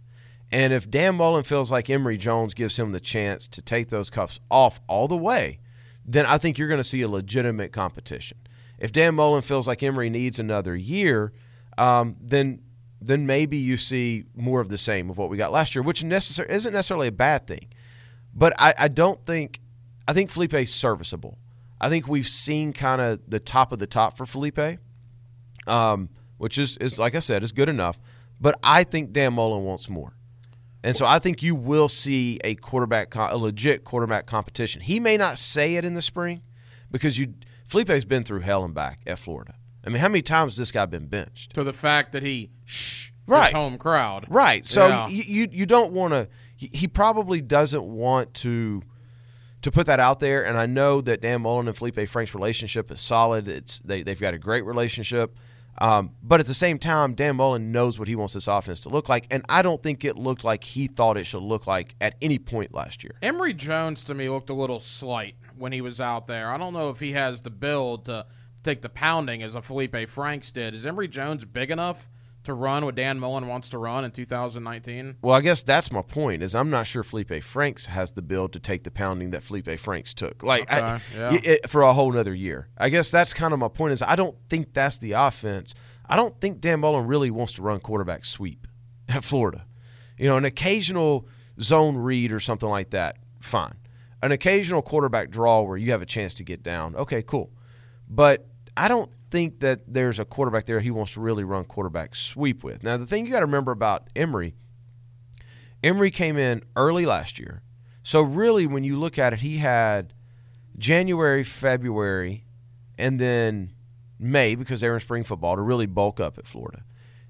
And 0.51 0.73
if 0.73 0.91
Dan 0.91 1.15
Mullen 1.15 1.45
feels 1.45 1.71
like 1.71 1.89
Emory 1.89 2.17
Jones 2.17 2.53
gives 2.53 2.77
him 2.77 2.91
the 2.91 2.99
chance 2.99 3.47
to 3.47 3.61
take 3.61 3.87
those 3.87 4.09
cuffs 4.09 4.41
off 4.51 4.81
all 4.89 5.07
the 5.07 5.15
way, 5.15 5.61
then 6.03 6.25
I 6.25 6.37
think 6.37 6.57
you're 6.57 6.67
going 6.67 6.81
to 6.81 6.83
see 6.83 7.01
a 7.01 7.07
legitimate 7.07 7.71
competition. 7.71 8.39
If 8.77 8.91
Dan 8.91 9.15
Mullen 9.15 9.41
feels 9.41 9.69
like 9.69 9.81
Emory 9.81 10.09
needs 10.09 10.37
another 10.37 10.75
year, 10.75 11.31
um, 11.77 12.17
then 12.19 12.59
then 13.01 13.25
maybe 13.25 13.57
you 13.57 13.77
see 13.77 14.25
more 14.35 14.59
of 14.59 14.69
the 14.69 14.77
same 14.77 15.09
of 15.09 15.17
what 15.17 15.29
we 15.29 15.37
got 15.37 15.51
last 15.51 15.75
year, 15.75 15.81
which 15.81 16.03
necessar- 16.03 16.49
isn't 16.49 16.73
necessarily 16.73 17.07
a 17.07 17.11
bad 17.11 17.47
thing. 17.47 17.67
But 18.33 18.53
I, 18.59 18.73
I 18.77 18.87
don't 18.87 19.25
think 19.25 19.59
I 20.07 20.13
think 20.13 20.29
Felipe's 20.29 20.71
serviceable. 20.71 21.37
I 21.79 21.87
think 21.87 22.07
we've 22.07 22.27
seen 22.27 22.73
kind 22.73 23.01
of 23.01 23.21
the 23.27 23.39
top 23.39 23.71
of 23.71 23.79
the 23.79 23.87
top 23.87 24.17
for 24.17 24.25
Felipe, 24.25 24.79
um, 25.67 26.09
which 26.37 26.57
is, 26.57 26.77
is 26.77 26.99
like 26.99 27.15
I 27.15 27.19
said, 27.19 27.43
is 27.43 27.51
good 27.51 27.69
enough. 27.69 27.99
But 28.41 28.59
I 28.63 28.83
think 28.83 29.13
Dan 29.13 29.33
Mullen 29.33 29.63
wants 29.63 29.87
more. 29.87 30.13
And 30.83 30.95
so 30.95 31.05
I 31.05 31.19
think 31.19 31.43
you 31.43 31.55
will 31.55 31.89
see 31.89 32.39
a 32.43 32.55
quarterback, 32.55 33.13
a 33.13 33.37
legit 33.37 33.83
quarterback 33.83 34.25
competition. 34.25 34.81
He 34.81 34.99
may 34.99 35.17
not 35.17 35.37
say 35.37 35.75
it 35.75 35.85
in 35.85 35.93
the 35.93 36.01
spring 36.01 36.41
because 36.89 37.19
you 37.19 37.33
Felipe's 37.67 38.05
been 38.05 38.23
through 38.23 38.39
hell 38.39 38.63
and 38.63 38.73
back 38.73 39.01
at 39.05 39.19
Florida. 39.19 39.53
I 39.89 39.91
mean, 39.93 40.01
how 40.01 40.07
many 40.09 40.21
times 40.21 40.53
has 40.53 40.57
this 40.57 40.71
guy 40.71 40.85
been 40.85 41.07
benched? 41.07 41.53
To 41.55 41.63
the 41.63 41.73
fact 41.73 42.11
that 42.11 42.21
he 42.23 42.51
shh 42.65 43.09
Right. 43.25 43.45
his 43.47 43.53
home 43.53 43.77
crowd. 43.77 44.25
Right. 44.29 44.65
So 44.65 44.87
Yeah. 44.87 45.07
you, 45.07 45.23
you 45.25 45.47
you 45.51 45.65
don't 45.65 45.91
want 45.93 46.13
to. 46.13 46.27
He 46.57 46.87
probably 46.87 47.41
doesn't 47.41 47.83
want 47.83 48.33
to 48.35 48.83
to 49.61 49.71
put 49.71 49.87
that 49.87 49.99
out 49.99 50.19
there. 50.19 50.45
And 50.45 50.57
I 50.57 50.65
know 50.67 51.01
that 51.01 51.21
Dan 51.21 51.41
Mullen 51.41 51.67
and 51.67 51.75
Felipe 51.75 52.07
Frank's 52.07 52.33
relationship 52.35 52.89
is 52.91 52.99
solid. 53.01 53.47
It's 53.47 53.79
they 53.79 54.03
they've 54.03 54.19
got 54.19 54.33
a 54.33 54.37
great 54.39 54.63
relationship. 54.65 55.37
Um, 55.81 56.11
but 56.21 56.39
at 56.41 56.45
the 56.47 56.53
same 56.53 56.77
time, 56.77 57.13
Dan 57.13 57.37
Mullen 57.37 57.71
knows 57.71 57.97
what 57.97 58.07
he 58.09 58.15
wants 58.15 58.33
this 58.33 58.47
offense 58.47 58.81
to 58.81 58.89
look 58.89 59.07
like, 59.07 59.25
and 59.31 59.43
I 59.47 59.61
don't 59.61 59.81
think 59.81 60.03
it 60.03 60.17
looked 60.17 60.43
like 60.43 60.63
he 60.65 60.87
thought 60.87 61.15
it 61.15 61.23
should 61.25 61.41
look 61.43 61.67
like 61.67 61.95
at 62.01 62.15
any 62.21 62.37
point 62.37 62.73
last 62.73 63.01
year. 63.03 63.13
Emory 63.21 63.53
Jones 63.53 64.03
to 64.05 64.13
me 64.13 64.27
looked 64.27 64.49
a 64.49 64.53
little 64.53 64.81
slight 64.81 65.35
when 65.57 65.71
he 65.71 65.79
was 65.81 66.01
out 66.01 66.27
there. 66.27 66.51
I 66.51 66.57
don't 66.57 66.73
know 66.73 66.89
if 66.89 66.99
he 66.99 67.13
has 67.13 67.41
the 67.43 67.49
build 67.49 68.05
to 68.05 68.25
take 68.69 68.81
the 68.81 68.89
pounding 68.89 69.41
as 69.43 69.55
a 69.55 69.61
Felipe 69.61 70.07
Franks 70.09 70.51
did. 70.51 70.73
Is 70.75 70.85
Emory 70.85 71.07
Jones 71.07 71.43
big 71.45 71.71
enough 71.71 72.09
to 72.43 72.53
run 72.53 72.85
what 72.85 72.95
Dan 72.95 73.19
Mullen 73.19 73.47
wants 73.47 73.69
to 73.69 73.77
run 73.77 74.05
in 74.05 74.11
2019? 74.11 75.17
Well, 75.21 75.35
I 75.35 75.41
guess 75.41 75.63
that's 75.63 75.91
my 75.91 76.01
point. 76.01 76.41
Is 76.43 76.53
I'm 76.55 76.69
not 76.69 76.87
sure 76.87 77.03
Felipe 77.03 77.43
Franks 77.43 77.87
has 77.87 78.11
the 78.11 78.21
build 78.21 78.53
to 78.53 78.59
take 78.59 78.83
the 78.83 78.91
pounding 78.91 79.31
that 79.31 79.43
Felipe 79.43 79.79
Franks 79.79 80.13
took, 80.13 80.43
like 80.43 80.71
I- 80.71 81.01
yeah. 81.17 81.37
it- 81.43 81.69
for 81.69 81.81
a 81.81 81.93
whole 81.93 82.11
nother 82.11 82.33
year. 82.33 82.67
I 82.77 82.89
guess 82.89 83.09
that's 83.11 83.33
kind 83.33 83.53
of 83.53 83.59
my 83.59 83.67
point. 83.67 83.93
Is 83.93 84.01
I 84.01 84.15
don't 84.15 84.37
think 84.49 84.73
that's 84.73 84.97
the 84.99 85.13
offense. 85.13 85.73
I 86.07 86.15
don't 86.15 86.39
think 86.39 86.61
Dan 86.61 86.79
Mullen 86.79 87.07
really 87.07 87.29
wants 87.31 87.53
to 87.53 87.61
run 87.61 87.79
quarterback 87.79 88.23
sweep 88.25 88.67
at 89.09 89.23
Florida. 89.23 89.65
You 90.17 90.25
know, 90.27 90.37
an 90.37 90.45
occasional 90.45 91.27
zone 91.59 91.97
read 91.97 92.31
or 92.31 92.39
something 92.39 92.69
like 92.69 92.91
that, 92.91 93.17
fine. 93.39 93.73
An 94.21 94.31
occasional 94.31 94.81
quarterback 94.81 95.29
draw 95.29 95.61
where 95.61 95.77
you 95.77 95.91
have 95.91 96.01
a 96.01 96.05
chance 96.05 96.33
to 96.35 96.43
get 96.43 96.61
down, 96.63 96.95
okay, 96.95 97.21
cool. 97.21 97.51
But 98.09 98.47
I 98.79 98.87
don't 98.87 99.11
think 99.29 99.59
that 99.59 99.81
there's 99.93 100.19
a 100.19 100.25
quarterback 100.25 100.65
there 100.65 100.79
he 100.79 100.89
wants 100.89 101.13
to 101.13 101.19
really 101.19 101.43
run 101.43 101.65
quarterback 101.65 102.15
sweep 102.15 102.63
with. 102.63 102.81
Now, 102.81 102.95
the 102.95 103.05
thing 103.05 103.25
you 103.25 103.31
got 103.31 103.41
to 103.41 103.45
remember 103.45 103.71
about 103.71 104.09
Emory, 104.15 104.55
Emory 105.83 106.11
came 106.11 106.37
in 106.37 106.63
early 106.77 107.05
last 107.05 107.39
year. 107.39 107.61
So, 108.03 108.21
really, 108.21 108.65
when 108.65 108.85
you 108.85 108.97
look 108.97 109.19
at 109.19 109.33
it, 109.33 109.39
he 109.39 109.57
had 109.57 110.13
January, 110.77 111.43
February, 111.43 112.45
and 112.97 113.19
then 113.19 113.73
May 114.17 114.55
because 114.55 114.79
they 114.79 114.87
were 114.87 114.95
in 114.95 115.01
spring 115.01 115.25
football 115.25 115.57
to 115.57 115.61
really 115.61 115.85
bulk 115.85 116.21
up 116.21 116.37
at 116.37 116.47
Florida. 116.47 116.83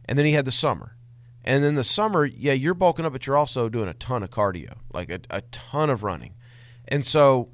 And 0.05 0.17
then 0.17 0.27
he 0.27 0.33
had 0.33 0.45
the 0.45 0.51
summer. 0.51 0.95
And 1.43 1.63
then 1.63 1.73
the 1.73 1.83
summer, 1.83 2.25
yeah, 2.25 2.53
you're 2.53 2.75
bulking 2.75 3.05
up, 3.05 3.13
but 3.13 3.25
you're 3.25 3.37
also 3.37 3.69
doing 3.69 3.87
a 3.87 3.93
ton 3.95 4.21
of 4.21 4.29
cardio, 4.29 4.77
like 4.93 5.09
a, 5.09 5.19
a 5.31 5.41
ton 5.41 5.89
of 5.89 6.03
running. 6.03 6.35
And 6.87 7.03
so 7.03 7.49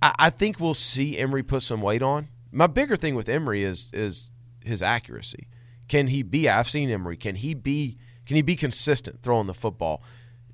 I, 0.00 0.12
I 0.18 0.30
think 0.30 0.60
we'll 0.60 0.74
see 0.74 1.18
Emory 1.18 1.42
put 1.42 1.62
some 1.62 1.80
weight 1.82 2.02
on. 2.02 2.28
My 2.52 2.66
bigger 2.66 2.96
thing 2.96 3.14
with 3.14 3.28
Emory 3.28 3.64
is 3.64 3.90
is 3.92 4.30
his 4.64 4.82
accuracy. 4.82 5.48
Can 5.88 6.06
he 6.06 6.22
be? 6.22 6.48
I've 6.48 6.68
seen 6.68 6.90
Emory. 6.90 7.16
Can 7.16 7.34
he 7.34 7.54
be? 7.54 7.98
Can 8.26 8.36
he 8.36 8.42
be 8.42 8.56
consistent 8.56 9.20
throwing 9.22 9.46
the 9.46 9.54
football? 9.54 10.02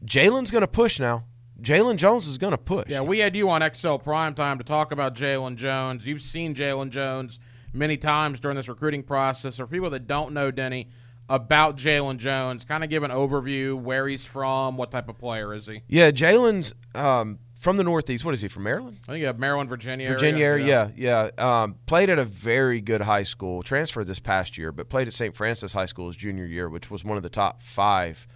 Jalen's 0.05 0.50
going 0.50 0.62
to 0.62 0.69
push 0.69 0.99
now. 0.99 1.25
Jalen 1.61 1.97
Jones 1.97 2.28
is 2.28 2.38
going 2.38 2.52
to 2.52 2.59
push. 2.59 2.90
Yeah, 2.90 3.00
we 3.00 3.19
had 3.19 3.37
you 3.37 3.50
on 3.50 3.69
XL 3.75 3.97
Prime 3.97 4.35
Time 4.35 4.59
to 4.59 4.64
talk 4.64 4.93
about 4.93 5.14
Jalen 5.14 5.57
Jones. 5.57 6.07
You've 6.07 6.23
seen 6.23 6.55
Jalen 6.55 6.90
Jones 6.90 7.40
many 7.73 7.97
times 7.97 8.38
during 8.40 8.57
this 8.57 8.69
recruiting 8.69 9.02
process. 9.02 9.57
For 9.57 9.67
people 9.67 9.90
that 9.90 10.07
don't 10.07 10.33
know 10.33 10.52
Denny 10.52 10.88
about 11.28 11.76
Jalen 11.76 12.19
Jones, 12.19 12.64
kind 12.64 12.85
of 12.85 12.90
give 12.90 13.02
an 13.02 13.11
overview 13.11 13.78
where 13.78 14.07
he's 14.07 14.25
from, 14.25 14.76
what 14.76 14.93
type 14.93 15.09
of 15.09 15.19
player 15.19 15.52
is 15.52 15.67
he? 15.67 15.83
Yeah, 15.88 16.12
Jalen's 16.12 16.73
um, 16.95 17.40
from 17.59 17.77
the 17.77 17.85
Northeast. 17.85 18.25
What 18.25 18.33
is 18.35 18.41
he 18.41 18.49
from 18.49 18.62
Maryland? 18.62 19.00
I 19.09 19.12
think 19.12 19.25
have 19.25 19.38
Maryland, 19.38 19.69
Virginia, 19.69 20.09
Virginia 20.09 20.45
area. 20.45 20.65
area, 20.65 20.93
yeah, 20.97 21.31
yeah. 21.37 21.62
Um, 21.62 21.77
played 21.87 22.09
at 22.09 22.19
a 22.19 22.25
very 22.25 22.81
good 22.81 23.00
high 23.03 23.25
school. 23.25 23.62
Transferred 23.62 24.07
this 24.07 24.21
past 24.21 24.57
year, 24.57 24.71
but 24.73 24.88
played 24.88 25.09
at 25.09 25.12
St. 25.12 25.35
Francis 25.37 25.73
High 25.73 25.87
School 25.87 26.07
his 26.07 26.17
junior 26.17 26.47
year, 26.47 26.69
which 26.69 26.91
was 26.91 27.05
one 27.05 27.17
of 27.17 27.23
the 27.23 27.29
top 27.29 27.62
five 27.62 28.27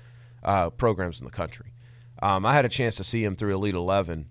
uh, 0.42 0.70
programs 0.70 1.20
in 1.20 1.24
the 1.24 1.30
country. 1.30 1.72
Um, 2.20 2.44
I 2.44 2.52
had 2.52 2.64
a 2.64 2.68
chance 2.68 2.96
to 2.96 3.04
see 3.04 3.24
him 3.24 3.34
through 3.36 3.54
Elite 3.54 3.74
Eleven 3.74 4.26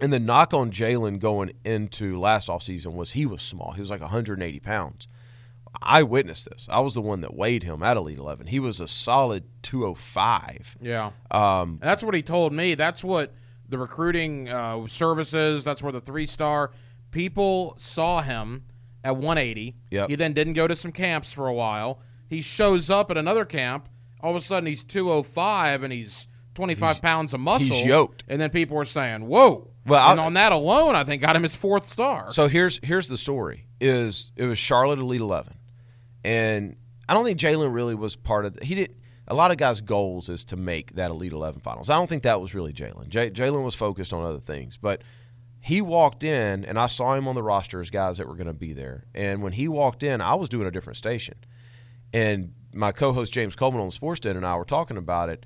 And 0.00 0.12
the 0.12 0.20
knock 0.20 0.54
on 0.54 0.70
Jalen 0.70 1.18
going 1.18 1.52
into 1.64 2.18
last 2.20 2.48
off 2.48 2.62
season 2.62 2.94
was 2.94 3.12
he 3.12 3.26
was 3.26 3.42
small. 3.42 3.72
He 3.72 3.80
was 3.80 3.90
like 3.90 4.00
180 4.00 4.60
pounds. 4.60 5.08
I 5.82 6.02
witnessed 6.02 6.48
this. 6.50 6.68
I 6.70 6.80
was 6.80 6.94
the 6.94 7.02
one 7.02 7.20
that 7.22 7.34
weighed 7.34 7.62
him 7.64 7.82
at 7.82 7.96
Elite 7.96 8.18
11. 8.18 8.46
He 8.46 8.60
was 8.60 8.80
a 8.80 8.88
solid 8.88 9.44
205. 9.62 10.76
Yeah. 10.80 11.10
Um, 11.30 11.78
that's 11.82 12.02
what 12.02 12.14
he 12.14 12.22
told 12.22 12.52
me. 12.52 12.74
That's 12.74 13.02
what 13.04 13.34
the 13.68 13.78
recruiting 13.78 14.48
uh, 14.48 14.86
services. 14.86 15.64
That's 15.64 15.82
where 15.82 15.92
the 15.92 16.00
three 16.00 16.26
star 16.26 16.70
people 17.10 17.76
saw 17.78 18.20
him 18.22 18.64
at 19.04 19.16
180. 19.16 19.76
Yep. 19.90 20.10
He 20.10 20.14
then 20.16 20.32
didn't 20.32 20.52
go 20.54 20.66
to 20.68 20.76
some 20.76 20.92
camps 20.92 21.32
for 21.32 21.46
a 21.46 21.54
while. 21.54 22.00
He 22.28 22.42
shows 22.42 22.90
up 22.90 23.10
at 23.10 23.16
another 23.16 23.44
camp. 23.44 23.88
All 24.20 24.30
of 24.30 24.36
a 24.36 24.44
sudden, 24.44 24.66
he's 24.66 24.82
205 24.84 25.82
and 25.82 25.92
he's 25.92 26.26
25 26.54 27.00
pounds 27.00 27.32
of 27.34 27.40
muscle. 27.40 27.68
he's 27.76 27.84
yoked. 27.86 28.24
And 28.28 28.40
then 28.40 28.50
people 28.50 28.76
were 28.76 28.84
saying, 28.84 29.26
"Whoa!" 29.26 29.70
Well, 29.86 30.10
and 30.10 30.20
I'll- 30.20 30.26
on 30.26 30.34
that 30.34 30.52
alone, 30.52 30.96
I 30.96 31.04
think 31.04 31.22
got 31.22 31.36
him 31.36 31.44
his 31.44 31.54
fourth 31.54 31.84
star. 31.84 32.32
So 32.32 32.48
here's 32.48 32.80
here's 32.82 33.06
the 33.08 33.16
story: 33.16 33.66
is 33.80 34.32
it 34.36 34.44
was 34.46 34.58
Charlotte 34.58 34.98
Elite 34.98 35.20
Eleven, 35.20 35.54
and 36.24 36.76
I 37.08 37.14
don't 37.14 37.24
think 37.24 37.38
Jalen 37.38 37.72
really 37.72 37.94
was 37.94 38.16
part 38.16 38.44
of. 38.44 38.54
The, 38.54 38.64
he 38.64 38.74
did 38.74 38.94
a 39.28 39.34
lot 39.34 39.50
of 39.50 39.58
guys' 39.58 39.80
goals 39.80 40.28
is 40.28 40.44
to 40.46 40.56
make 40.56 40.94
that 40.94 41.10
Elite 41.10 41.32
Eleven 41.32 41.60
finals. 41.60 41.90
I 41.90 41.94
don't 41.94 42.08
think 42.08 42.22
that 42.22 42.40
was 42.40 42.54
really 42.54 42.72
Jalen. 42.72 43.08
Jalen 43.08 43.62
was 43.62 43.74
focused 43.74 44.12
on 44.12 44.24
other 44.24 44.40
things, 44.40 44.76
but 44.76 45.02
he 45.60 45.82
walked 45.82 46.24
in, 46.24 46.64
and 46.64 46.78
I 46.78 46.86
saw 46.86 47.14
him 47.14 47.28
on 47.28 47.34
the 47.34 47.42
roster 47.42 47.80
as 47.80 47.90
guys 47.90 48.18
that 48.18 48.26
were 48.26 48.36
going 48.36 48.46
to 48.46 48.54
be 48.54 48.72
there. 48.72 49.04
And 49.14 49.42
when 49.42 49.52
he 49.52 49.68
walked 49.68 50.02
in, 50.02 50.20
I 50.20 50.34
was 50.34 50.48
doing 50.48 50.66
a 50.66 50.70
different 50.70 50.96
station, 50.96 51.36
and 52.12 52.54
my 52.72 52.90
co-host 52.90 53.32
James 53.32 53.54
Coleman 53.54 53.80
on 53.80 53.88
the 53.88 53.92
Sports 53.92 54.20
Den 54.20 54.36
and 54.36 54.46
I 54.46 54.56
were 54.56 54.64
talking 54.64 54.96
about 54.96 55.28
it. 55.28 55.44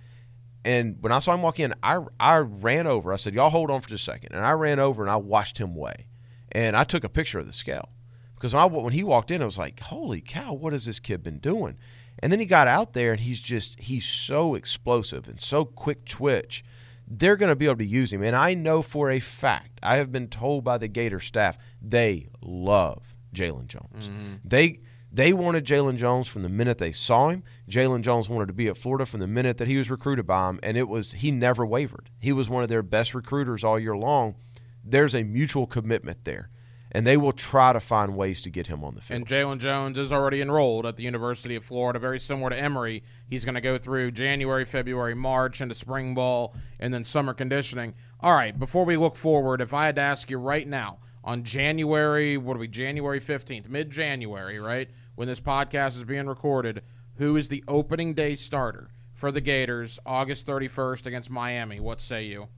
And 0.64 0.96
when 1.00 1.10
I 1.10 1.18
saw 1.18 1.34
him 1.34 1.42
walk 1.42 1.58
in, 1.58 1.74
I 1.82 1.98
I 2.20 2.36
ran 2.36 2.86
over. 2.86 3.12
I 3.12 3.16
said, 3.16 3.34
"Y'all 3.34 3.50
hold 3.50 3.70
on 3.70 3.80
for 3.80 3.88
just 3.88 4.06
a 4.06 4.12
second. 4.12 4.32
And 4.32 4.46
I 4.46 4.52
ran 4.52 4.78
over 4.78 5.02
and 5.02 5.10
I 5.10 5.16
watched 5.16 5.58
him 5.58 5.74
weigh, 5.74 6.06
and 6.52 6.76
I 6.76 6.84
took 6.84 7.02
a 7.02 7.08
picture 7.08 7.40
of 7.40 7.46
the 7.46 7.52
scale 7.52 7.88
because 8.36 8.54
when 8.54 8.62
I 8.62 8.66
when 8.66 8.92
he 8.92 9.02
walked 9.02 9.32
in, 9.32 9.42
I 9.42 9.44
was 9.44 9.58
like, 9.58 9.80
"Holy 9.80 10.20
cow, 10.20 10.52
what 10.52 10.72
has 10.72 10.84
this 10.84 11.00
kid 11.00 11.24
been 11.24 11.38
doing?" 11.38 11.78
And 12.22 12.30
then 12.30 12.38
he 12.38 12.46
got 12.46 12.68
out 12.68 12.92
there 12.92 13.10
and 13.12 13.20
he's 13.20 13.40
just 13.40 13.80
he's 13.80 14.06
so 14.06 14.54
explosive 14.54 15.26
and 15.28 15.40
so 15.40 15.64
quick 15.64 16.04
twitch. 16.04 16.64
They're 17.06 17.36
going 17.36 17.50
to 17.50 17.56
be 17.56 17.66
able 17.66 17.78
to 17.78 17.84
use 17.84 18.12
him, 18.12 18.22
and 18.22 18.34
I 18.34 18.54
know 18.54 18.80
for 18.80 19.10
a 19.10 19.18
fact 19.18 19.80
I 19.82 19.96
have 19.96 20.12
been 20.12 20.28
told 20.28 20.64
by 20.64 20.78
the 20.78 20.88
Gator 20.88 21.20
staff 21.20 21.58
they 21.82 22.28
love 22.40 23.14
Jalen 23.34 23.66
Jones. 23.66 24.08
Mm-hmm. 24.08 24.34
They 24.44 24.78
they 25.14 25.34
wanted 25.34 25.66
Jalen 25.66 25.96
Jones 25.96 26.26
from 26.26 26.42
the 26.42 26.48
minute 26.48 26.78
they 26.78 26.92
saw 26.92 27.28
him. 27.28 27.42
Jalen 27.68 28.00
Jones 28.00 28.30
wanted 28.30 28.46
to 28.46 28.54
be 28.54 28.68
at 28.68 28.78
Florida 28.78 29.04
from 29.04 29.20
the 29.20 29.26
minute 29.26 29.58
that 29.58 29.68
he 29.68 29.76
was 29.76 29.90
recruited 29.90 30.26
by 30.26 30.48
him, 30.48 30.58
and 30.62 30.76
it 30.76 30.88
was 30.88 31.12
he 31.12 31.30
never 31.30 31.66
wavered. 31.66 32.08
He 32.18 32.32
was 32.32 32.48
one 32.48 32.62
of 32.62 32.70
their 32.70 32.82
best 32.82 33.14
recruiters 33.14 33.62
all 33.62 33.78
year 33.78 33.96
long. 33.96 34.36
There's 34.82 35.14
a 35.14 35.22
mutual 35.22 35.66
commitment 35.66 36.24
there, 36.24 36.48
and 36.94 37.06
they 37.06 37.16
will 37.16 37.32
try 37.32 37.72
to 37.72 37.80
find 37.80 38.14
ways 38.14 38.42
to 38.42 38.50
get 38.50 38.66
him 38.66 38.84
on 38.84 38.94
the 38.94 39.00
field. 39.00 39.16
And 39.16 39.26
Jalen 39.26 39.58
Jones 39.58 39.98
is 39.98 40.12
already 40.12 40.42
enrolled 40.42 40.84
at 40.84 40.96
the 40.96 41.02
University 41.02 41.56
of 41.56 41.64
Florida, 41.64 41.98
very 41.98 42.20
similar 42.20 42.50
to 42.50 42.56
Emory. 42.56 43.02
He's 43.26 43.46
going 43.46 43.54
to 43.54 43.62
go 43.62 43.78
through 43.78 44.10
January, 44.10 44.66
February, 44.66 45.14
March 45.14 45.62
into 45.62 45.74
spring 45.74 46.14
ball 46.14 46.54
and 46.78 46.92
then 46.92 47.04
summer 47.04 47.32
conditioning. 47.32 47.94
All 48.20 48.34
right, 48.34 48.56
before 48.56 48.84
we 48.84 48.98
look 48.98 49.16
forward, 49.16 49.62
if 49.62 49.72
I 49.72 49.86
had 49.86 49.96
to 49.96 50.02
ask 50.02 50.30
you 50.30 50.36
right 50.36 50.68
now 50.68 50.98
on 51.24 51.44
January, 51.44 52.36
what 52.36 52.56
are 52.56 52.60
we, 52.60 52.68
January 52.68 53.20
15th, 53.20 53.68
mid 53.70 53.90
January, 53.90 54.60
right? 54.60 54.90
When 55.14 55.28
this 55.28 55.40
podcast 55.40 55.96
is 55.96 56.04
being 56.04 56.26
recorded, 56.26 56.82
who 57.16 57.36
is 57.36 57.48
the 57.48 57.64
opening 57.66 58.12
day 58.12 58.36
starter 58.36 58.90
for 59.14 59.32
the 59.32 59.40
Gators 59.40 59.98
August 60.04 60.46
31st 60.46 61.06
against 61.06 61.30
Miami? 61.30 61.80
What 61.80 62.02
say 62.02 62.24
you? 62.24 62.48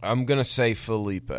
I'm 0.00 0.26
gonna 0.26 0.44
say 0.44 0.74
Felipe 0.74 1.32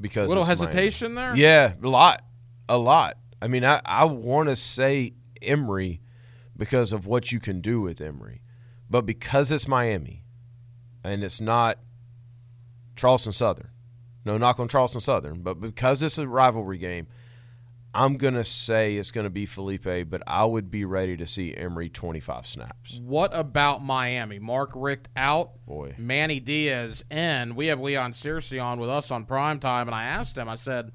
because 0.00 0.28
Little 0.28 0.42
it's 0.42 0.60
Miami. 0.60 0.74
hesitation 0.74 1.14
there? 1.14 1.36
Yeah, 1.36 1.74
a 1.82 1.88
lot, 1.88 2.24
a 2.68 2.78
lot. 2.78 3.16
I 3.42 3.48
mean, 3.48 3.64
I, 3.64 3.80
I 3.84 4.04
want 4.04 4.48
to 4.48 4.56
say 4.56 5.14
Emory 5.42 6.00
because 6.56 6.92
of 6.92 7.06
what 7.06 7.32
you 7.32 7.40
can 7.40 7.60
do 7.60 7.80
with 7.80 8.00
Emory, 8.00 8.42
but 8.88 9.02
because 9.06 9.50
it's 9.50 9.66
Miami, 9.66 10.24
and 11.02 11.24
it's 11.24 11.40
not 11.40 11.78
Charleston 12.96 13.32
Southern. 13.32 13.70
No 14.24 14.36
knock 14.36 14.60
on 14.60 14.68
Charleston 14.68 15.00
Southern, 15.00 15.40
but 15.40 15.60
because 15.60 16.02
it's 16.02 16.18
a 16.18 16.28
rivalry 16.28 16.76
game, 16.76 17.06
I'm 17.92 18.16
gonna 18.16 18.44
say 18.44 18.96
it's 18.96 19.10
gonna 19.10 19.30
be 19.30 19.46
Felipe, 19.46 20.08
but 20.08 20.22
I 20.26 20.44
would 20.44 20.70
be 20.70 20.84
ready 20.84 21.16
to 21.16 21.26
see 21.26 21.54
Emory 21.54 21.88
25 21.88 22.46
snaps. 22.46 23.00
What 23.02 23.30
about 23.34 23.82
Miami? 23.82 24.38
Mark 24.38 24.70
Richt 24.74 25.08
out. 25.16 25.64
Boy. 25.66 25.94
Manny 25.98 26.38
Diaz 26.38 27.04
in. 27.10 27.56
We 27.56 27.66
have 27.66 27.80
Leon 27.80 28.12
Searcy 28.12 28.62
on 28.62 28.78
with 28.78 28.90
us 28.90 29.10
on 29.10 29.24
prime 29.24 29.58
time, 29.58 29.88
and 29.88 29.94
I 29.94 30.04
asked 30.04 30.36
him, 30.36 30.48
I 30.48 30.54
said, 30.54 30.92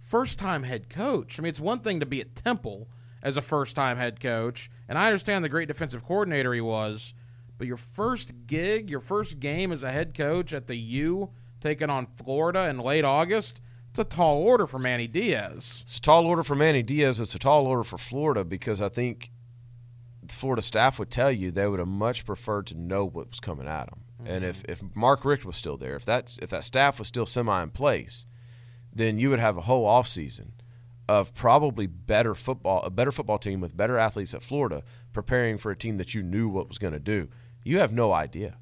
first 0.00 0.38
time 0.38 0.64
head 0.64 0.90
coach. 0.90 1.38
I 1.38 1.42
mean, 1.42 1.50
it's 1.50 1.60
one 1.60 1.80
thing 1.80 2.00
to 2.00 2.06
be 2.06 2.20
at 2.20 2.34
Temple 2.34 2.88
as 3.22 3.36
a 3.36 3.42
first 3.42 3.74
time 3.74 3.96
head 3.96 4.20
coach, 4.20 4.70
and 4.88 4.98
I 4.98 5.06
understand 5.06 5.44
the 5.44 5.48
great 5.48 5.68
defensive 5.68 6.04
coordinator 6.04 6.52
he 6.52 6.60
was, 6.60 7.14
but 7.56 7.66
your 7.66 7.76
first 7.78 8.32
gig, 8.46 8.90
your 8.90 9.00
first 9.00 9.40
game 9.40 9.72
as 9.72 9.82
a 9.82 9.92
head 9.92 10.14
coach 10.14 10.52
at 10.52 10.66
the 10.66 10.76
U, 10.76 11.30
taking 11.60 11.90
on 11.90 12.06
Florida 12.06 12.68
in 12.68 12.78
late 12.78 13.04
August, 13.04 13.60
it's 13.90 13.98
a 13.98 14.04
tall 14.04 14.42
order 14.42 14.66
for 14.66 14.78
Manny 14.78 15.08
Diaz. 15.08 15.80
It's 15.82 15.98
a 15.98 16.00
tall 16.00 16.26
order 16.26 16.44
for 16.44 16.54
Manny 16.54 16.82
Diaz. 16.82 17.18
It's 17.18 17.34
a 17.34 17.38
tall 17.38 17.66
order 17.66 17.82
for 17.82 17.98
Florida 17.98 18.44
because 18.44 18.80
I 18.80 18.88
think 18.88 19.30
Florida 20.28 20.62
staff 20.62 20.98
would 20.98 21.10
tell 21.10 21.32
you 21.32 21.50
they 21.50 21.66
would 21.66 21.80
have 21.80 21.88
much 21.88 22.24
preferred 22.24 22.66
to 22.68 22.78
know 22.78 23.04
what 23.04 23.30
was 23.30 23.40
coming 23.40 23.66
at 23.66 23.90
them. 23.90 24.00
And 24.24 24.44
if, 24.44 24.64
if 24.68 24.80
Mark 24.94 25.24
Richt 25.24 25.44
was 25.44 25.56
still 25.56 25.76
there, 25.76 25.96
if 25.96 26.04
that's 26.04 26.38
if 26.38 26.50
that 26.50 26.64
staff 26.64 26.98
was 26.98 27.08
still 27.08 27.26
semi 27.26 27.62
in 27.62 27.70
place, 27.70 28.26
then 28.92 29.18
you 29.18 29.30
would 29.30 29.40
have 29.40 29.56
a 29.56 29.62
whole 29.62 29.86
offseason 29.86 30.50
of 31.08 31.34
probably 31.34 31.88
better 31.88 32.36
football, 32.36 32.82
a 32.82 32.90
better 32.90 33.10
football 33.10 33.38
team 33.38 33.60
with 33.60 33.76
better 33.76 33.98
athletes 33.98 34.34
at 34.34 34.42
Florida 34.42 34.84
preparing 35.12 35.58
for 35.58 35.72
a 35.72 35.76
team 35.76 35.96
that 35.96 36.14
you 36.14 36.22
knew 36.22 36.48
what 36.48 36.68
was 36.68 36.78
going 36.78 36.92
to 36.92 37.00
do. 37.00 37.28
You 37.64 37.80
have 37.80 37.92
no 37.92 38.12
idea. 38.12 38.58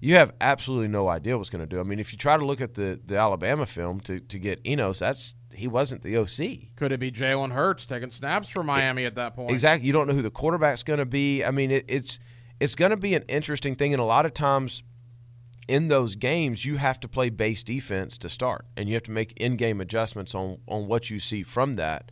You 0.00 0.14
have 0.14 0.32
absolutely 0.40 0.88
no 0.88 1.08
idea 1.08 1.36
what's 1.36 1.50
going 1.50 1.60
to 1.60 1.66
do. 1.66 1.78
I 1.78 1.82
mean, 1.82 1.98
if 1.98 2.12
you 2.12 2.18
try 2.18 2.36
to 2.36 2.44
look 2.44 2.60
at 2.60 2.74
the, 2.74 2.98
the 3.04 3.16
Alabama 3.16 3.66
film 3.66 4.00
to, 4.00 4.18
to 4.18 4.38
get 4.38 4.60
Enos, 4.66 4.98
that's 4.98 5.34
he 5.54 5.68
wasn't 5.68 6.02
the 6.02 6.16
OC. 6.16 6.74
Could 6.76 6.92
it 6.92 7.00
be 7.00 7.10
Jalen 7.10 7.52
Hurts 7.52 7.84
taking 7.84 8.10
snaps 8.10 8.48
for 8.48 8.62
Miami 8.62 9.04
at 9.04 9.16
that 9.16 9.36
point? 9.36 9.50
Exactly. 9.50 9.86
You 9.86 9.92
don't 9.92 10.08
know 10.08 10.14
who 10.14 10.22
the 10.22 10.30
quarterback's 10.30 10.82
going 10.82 11.00
to 11.00 11.06
be. 11.06 11.44
I 11.44 11.50
mean, 11.50 11.70
it, 11.70 11.84
it's 11.86 12.18
it's 12.60 12.74
going 12.74 12.90
to 12.90 12.96
be 12.96 13.14
an 13.14 13.24
interesting 13.28 13.74
thing, 13.74 13.92
and 13.92 14.00
a 14.00 14.04
lot 14.04 14.24
of 14.24 14.32
times 14.32 14.82
in 15.68 15.88
those 15.88 16.16
games, 16.16 16.64
you 16.64 16.76
have 16.76 16.98
to 17.00 17.08
play 17.08 17.30
base 17.30 17.62
defense 17.62 18.16
to 18.18 18.28
start, 18.28 18.66
and 18.76 18.88
you 18.88 18.94
have 18.94 19.02
to 19.04 19.12
make 19.12 19.32
in-game 19.34 19.80
adjustments 19.80 20.34
on 20.34 20.58
on 20.66 20.86
what 20.86 21.10
you 21.10 21.18
see 21.18 21.42
from 21.42 21.74
that. 21.74 22.10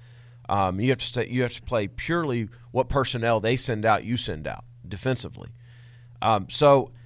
Um, 0.48 0.80
you 0.80 0.88
have 0.90 0.98
to 0.98 1.04
stay, 1.04 1.28
you 1.28 1.42
have 1.42 1.52
to 1.54 1.62
play 1.62 1.88
purely 1.88 2.48
what 2.70 2.88
personnel 2.88 3.40
they 3.40 3.56
send 3.56 3.84
out, 3.84 4.04
you 4.04 4.16
send 4.16 4.46
out 4.46 4.64
defensively. 4.86 5.50
Um, 6.22 6.46
so, 6.48 6.90
it, 6.90 6.97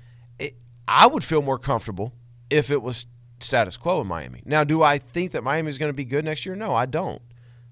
I 0.86 1.06
would 1.06 1.24
feel 1.24 1.42
more 1.42 1.58
comfortable 1.58 2.12
if 2.50 2.70
it 2.70 2.82
was 2.82 3.06
status 3.40 3.76
quo 3.76 4.00
in 4.00 4.06
Miami. 4.06 4.42
Now, 4.44 4.64
do 4.64 4.82
I 4.82 4.98
think 4.98 5.32
that 5.32 5.42
Miami 5.42 5.68
is 5.68 5.78
going 5.78 5.90
to 5.90 5.94
be 5.96 6.04
good 6.04 6.24
next 6.24 6.46
year? 6.46 6.54
No, 6.54 6.74
I 6.74 6.86
don't. 6.86 7.22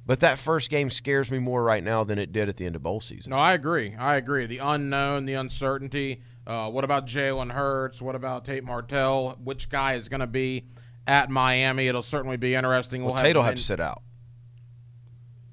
But 0.07 0.20
that 0.20 0.38
first 0.38 0.70
game 0.70 0.90
scares 0.90 1.31
me 1.31 1.38
more 1.38 1.62
right 1.62 1.85
now 1.85 2.03
than 2.03 2.18
it 2.18 2.33
did 2.33 2.49
at 2.49 2.57
the 2.57 2.66
end 2.66 2.75
of 2.75 2.83
bowl 2.83 3.01
season. 3.01 3.31
No, 3.31 3.37
I 3.37 3.53
agree. 3.53 3.94
I 3.96 4.16
agree. 4.16 4.46
The 4.46 4.59
unknown, 4.59 5.25
the 5.27 5.35
uncertainty. 5.35 6.23
Uh, 6.46 6.68
what 6.70 6.83
about 6.85 7.07
Jalen 7.07 7.53
Hurts? 7.53 8.03
What 8.03 8.16
about 8.16 8.44
Tate 8.44 8.64
Martell? 8.64 9.38
Which 9.44 9.68
guy 9.68 9.94
is 9.94 10.09
going 10.09 10.20
to 10.20 10.27
be 10.27 10.64
at 11.07 11.31
Miami? 11.31 11.87
It'll 11.87 12.03
certainly 12.03 12.38
be 12.38 12.55
interesting. 12.55 13.05
Well, 13.05 13.14
We'll 13.14 13.23
Tate 13.23 13.37
will 13.37 13.44
have 13.44 13.55
to 13.55 13.62
sit 13.62 13.79
out. 13.79 14.03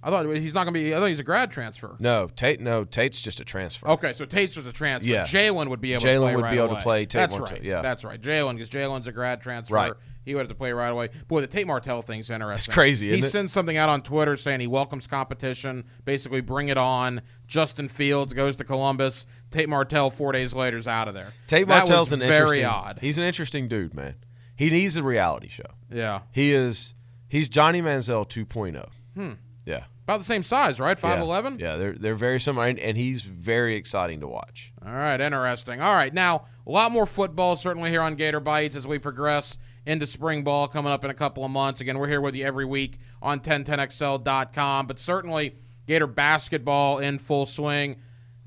I 0.03 0.09
thought 0.11 0.25
he's 0.27 0.53
not 0.53 0.63
going 0.65 0.73
to 0.75 0.79
be. 0.79 0.93
I 0.95 0.99
thought 0.99 1.07
he's 1.07 1.19
a 1.19 1.23
grad 1.23 1.51
transfer. 1.51 1.95
No, 1.99 2.27
Tate. 2.35 2.61
No, 2.61 2.83
Tate's 2.83 3.19
just 3.19 3.39
a 3.39 3.43
transfer. 3.45 3.87
Okay, 3.89 4.13
so 4.13 4.25
Tate's 4.25 4.53
just 4.55 4.67
a 4.67 4.71
transfer. 4.73 5.09
Yeah. 5.09 5.23
Jalen 5.23 5.69
would 5.69 5.81
be 5.81 5.93
able. 5.93 6.01
to 6.01 6.07
Jalen 6.07 6.35
would 6.35 6.43
right 6.43 6.51
be 6.51 6.57
able 6.57 6.75
to 6.75 6.81
play, 6.81 7.05
Tate 7.05 7.13
That's 7.13 7.39
right. 7.39 7.61
to- 7.61 7.65
yeah. 7.65 7.81
that's 7.81 8.03
right. 8.05 8.21
Jalen, 8.21 8.53
because 8.53 8.69
Jalen's 8.69 9.07
a 9.07 9.11
grad 9.11 9.41
transfer. 9.41 9.73
Right. 9.75 9.93
He 10.23 10.35
would 10.35 10.41
have 10.41 10.49
to 10.49 10.55
play 10.55 10.73
right 10.73 10.89
away. 10.89 11.09
Boy, 11.29 11.39
the 11.41 11.47
Tate 11.47 11.65
Martell 11.65 12.01
thing's 12.01 12.29
interesting. 12.29 12.55
It's 12.57 12.67
crazy, 12.67 13.07
He 13.07 13.13
isn't 13.13 13.25
it? 13.25 13.29
sends 13.31 13.53
something 13.53 13.77
out 13.77 13.87
on 13.87 14.01
Twitter 14.01 14.35
saying 14.35 14.59
he 14.59 14.67
welcomes 14.67 15.07
competition. 15.07 15.85
Basically, 16.03 16.41
bring 16.41 16.67
it 16.67 16.77
on. 16.77 17.21
Justin 17.47 17.87
Fields 17.87 18.33
goes 18.33 18.57
to 18.57 18.65
Columbus. 18.65 19.25
Tate 19.51 19.69
Martell 19.69 20.09
four 20.09 20.33
days 20.33 20.53
later 20.53 20.77
is 20.77 20.85
out 20.87 21.07
of 21.07 21.13
there. 21.13 21.31
Tate 21.47 21.65
That 21.67 21.79
Martell's 21.87 22.11
was 22.11 22.13
an 22.13 22.19
very 22.19 22.39
interesting. 22.41 22.65
odd. 22.65 22.97
He's 23.01 23.17
an 23.17 23.23
interesting 23.23 23.67
dude, 23.69 23.93
man. 23.93 24.15
He 24.55 24.69
needs 24.69 24.97
a 24.97 25.01
reality 25.03 25.47
show. 25.47 25.63
Yeah, 25.89 26.21
He 26.33 26.53
is. 26.53 26.93
He's 27.29 27.47
Johnny 27.47 27.81
Manziel 27.81 28.27
2.0. 28.27 28.85
Hmm. 29.15 29.31
Yeah. 29.67 29.83
about 30.03 30.19
the 30.19 30.23
same 30.23 30.43
size, 30.43 30.79
right? 30.79 30.97
Five 30.97 31.17
yeah. 31.17 31.23
eleven. 31.23 31.59
Yeah, 31.59 31.75
they're 31.75 31.93
they're 31.93 32.15
very 32.15 32.39
similar, 32.39 32.67
and, 32.67 32.79
and 32.79 32.97
he's 32.97 33.23
very 33.23 33.75
exciting 33.75 34.21
to 34.21 34.27
watch. 34.27 34.71
All 34.85 34.93
right, 34.93 35.19
interesting. 35.19 35.81
All 35.81 35.93
right, 35.93 36.13
now 36.13 36.45
a 36.65 36.71
lot 36.71 36.91
more 36.91 37.05
football 37.05 37.57
certainly 37.57 37.89
here 37.89 38.01
on 38.01 38.15
Gator 38.15 38.39
Bites 38.39 38.75
as 38.75 38.87
we 38.87 38.97
progress 38.97 39.57
into 39.85 40.07
spring 40.07 40.43
ball 40.43 40.67
coming 40.67 40.91
up 40.91 41.03
in 41.03 41.09
a 41.09 41.13
couple 41.13 41.43
of 41.43 41.51
months. 41.51 41.81
Again, 41.81 41.97
we're 41.97 42.07
here 42.07 42.21
with 42.21 42.35
you 42.35 42.45
every 42.45 42.65
week 42.65 42.97
on 43.21 43.39
1010XL.com, 43.39 44.87
but 44.87 44.99
certainly 44.99 45.55
Gator 45.85 46.07
basketball 46.07 46.99
in 46.99 47.19
full 47.19 47.45
swing. 47.45 47.97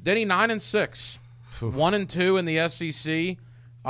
Denny 0.03 0.25
nine 0.25 0.51
and 0.51 0.63
six, 0.63 1.19
one 1.61 1.95
and 1.95 2.09
two 2.09 2.39
in 2.39 2.47
the 2.47 2.69
SEC, 2.69 3.37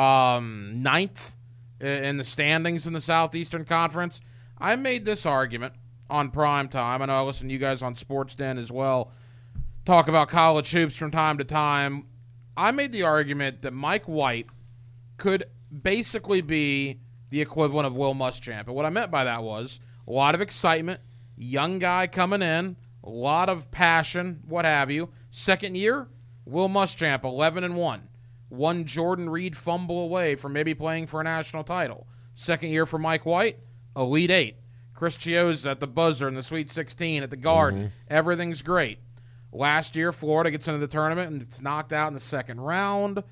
um, 0.00 0.82
ninth 0.82 1.36
in 1.80 2.16
the 2.16 2.24
standings 2.24 2.86
in 2.86 2.92
the 2.92 3.00
Southeastern 3.00 3.64
Conference. 3.64 4.20
I 4.58 4.76
made 4.76 5.04
this 5.04 5.24
argument 5.24 5.74
on 6.10 6.30
prime 6.30 6.68
time. 6.68 7.02
I 7.02 7.06
know 7.06 7.14
I 7.14 7.22
listen 7.22 7.48
to 7.48 7.52
you 7.52 7.58
guys 7.58 7.82
on 7.82 7.94
Sports 7.94 8.34
Den 8.34 8.58
as 8.58 8.70
well. 8.70 9.12
Talk 9.84 10.08
about 10.08 10.28
college 10.28 10.70
hoops 10.72 10.96
from 10.96 11.10
time 11.10 11.38
to 11.38 11.44
time. 11.44 12.06
I 12.56 12.70
made 12.72 12.92
the 12.92 13.04
argument 13.04 13.62
that 13.62 13.72
Mike 13.72 14.06
White 14.06 14.46
could 15.16 15.44
basically 15.70 16.40
be 16.40 17.00
the 17.30 17.40
equivalent 17.40 17.86
of 17.86 17.94
Will 17.94 18.14
Muschamp. 18.14 18.66
And 18.66 18.74
what 18.74 18.86
I 18.86 18.90
meant 18.90 19.10
by 19.10 19.24
that 19.24 19.42
was 19.42 19.80
a 20.06 20.10
lot 20.10 20.34
of 20.34 20.40
excitement, 20.40 21.00
young 21.36 21.78
guy 21.78 22.06
coming 22.06 22.42
in, 22.42 22.76
a 23.02 23.08
lot 23.08 23.48
of 23.48 23.70
passion, 23.70 24.42
what 24.46 24.64
have 24.64 24.90
you. 24.90 25.10
Second 25.30 25.76
year, 25.76 26.08
Will 26.44 26.68
Muschamp, 26.68 27.24
11 27.24 27.64
and 27.64 27.76
1. 27.76 28.08
One 28.48 28.84
Jordan 28.84 29.30
Reed 29.30 29.56
fumble 29.56 30.02
away 30.02 30.34
from 30.34 30.52
maybe 30.52 30.74
playing 30.74 31.06
for 31.06 31.20
a 31.20 31.24
national 31.24 31.62
title. 31.62 32.08
Second 32.34 32.70
year 32.70 32.84
for 32.84 32.98
Mike 32.98 33.24
White, 33.24 33.58
Elite 33.96 34.30
8. 34.30 34.56
Chris 35.00 35.16
Chiozza 35.16 35.70
at 35.70 35.80
the 35.80 35.86
buzzer 35.86 36.28
in 36.28 36.34
the 36.34 36.42
Sweet 36.42 36.68
16 36.68 37.22
at 37.22 37.30
the 37.30 37.36
Garden. 37.38 37.80
Mm-hmm. 37.84 37.88
Everything's 38.12 38.60
great. 38.60 38.98
Last 39.50 39.96
year, 39.96 40.12
Florida 40.12 40.50
gets 40.50 40.68
into 40.68 40.78
the 40.78 40.86
tournament 40.86 41.32
and 41.32 41.40
it's 41.40 41.62
knocked 41.62 41.94
out 41.94 42.08
in 42.08 42.12
the 42.12 42.20
second 42.20 42.60
round. 42.60 43.24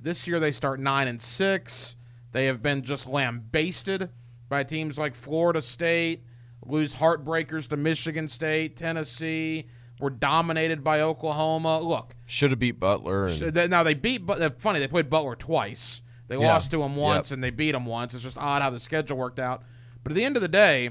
This 0.00 0.26
year, 0.26 0.40
they 0.40 0.50
start 0.50 0.80
nine 0.80 1.06
and 1.06 1.22
six. 1.22 1.96
They 2.32 2.46
have 2.46 2.60
been 2.60 2.82
just 2.82 3.06
lambasted 3.06 4.10
by 4.48 4.64
teams 4.64 4.98
like 4.98 5.14
Florida 5.14 5.62
State, 5.62 6.24
lose 6.66 6.96
heartbreakers 6.96 7.68
to 7.68 7.76
Michigan 7.76 8.26
State, 8.26 8.76
Tennessee. 8.76 9.68
Were 10.00 10.10
dominated 10.10 10.82
by 10.82 11.02
Oklahoma. 11.02 11.78
Look, 11.78 12.16
Should 12.26 12.50
have 12.50 12.58
beat 12.58 12.80
Butler. 12.80 13.26
And, 13.26 13.36
they- 13.54 13.68
now 13.68 13.84
they 13.84 13.94
beat. 13.94 14.26
But 14.26 14.60
funny, 14.60 14.80
they 14.80 14.88
played 14.88 15.08
Butler 15.08 15.36
twice. 15.36 16.02
They 16.26 16.36
Yeah. 16.36 16.48
lost 16.48 16.72
to 16.72 16.82
him 16.82 16.96
once 16.96 17.30
Yep. 17.30 17.36
and 17.36 17.44
they 17.44 17.50
beat 17.50 17.76
him 17.76 17.86
once. 17.86 18.12
It's 18.12 18.24
just 18.24 18.36
odd 18.36 18.60
how 18.62 18.70
the 18.70 18.80
schedule 18.80 19.16
worked 19.16 19.38
out. 19.38 19.62
But 20.02 20.10
at 20.10 20.16
the 20.16 20.24
end 20.24 20.34
of 20.34 20.42
the 20.42 20.48
day, 20.48 20.90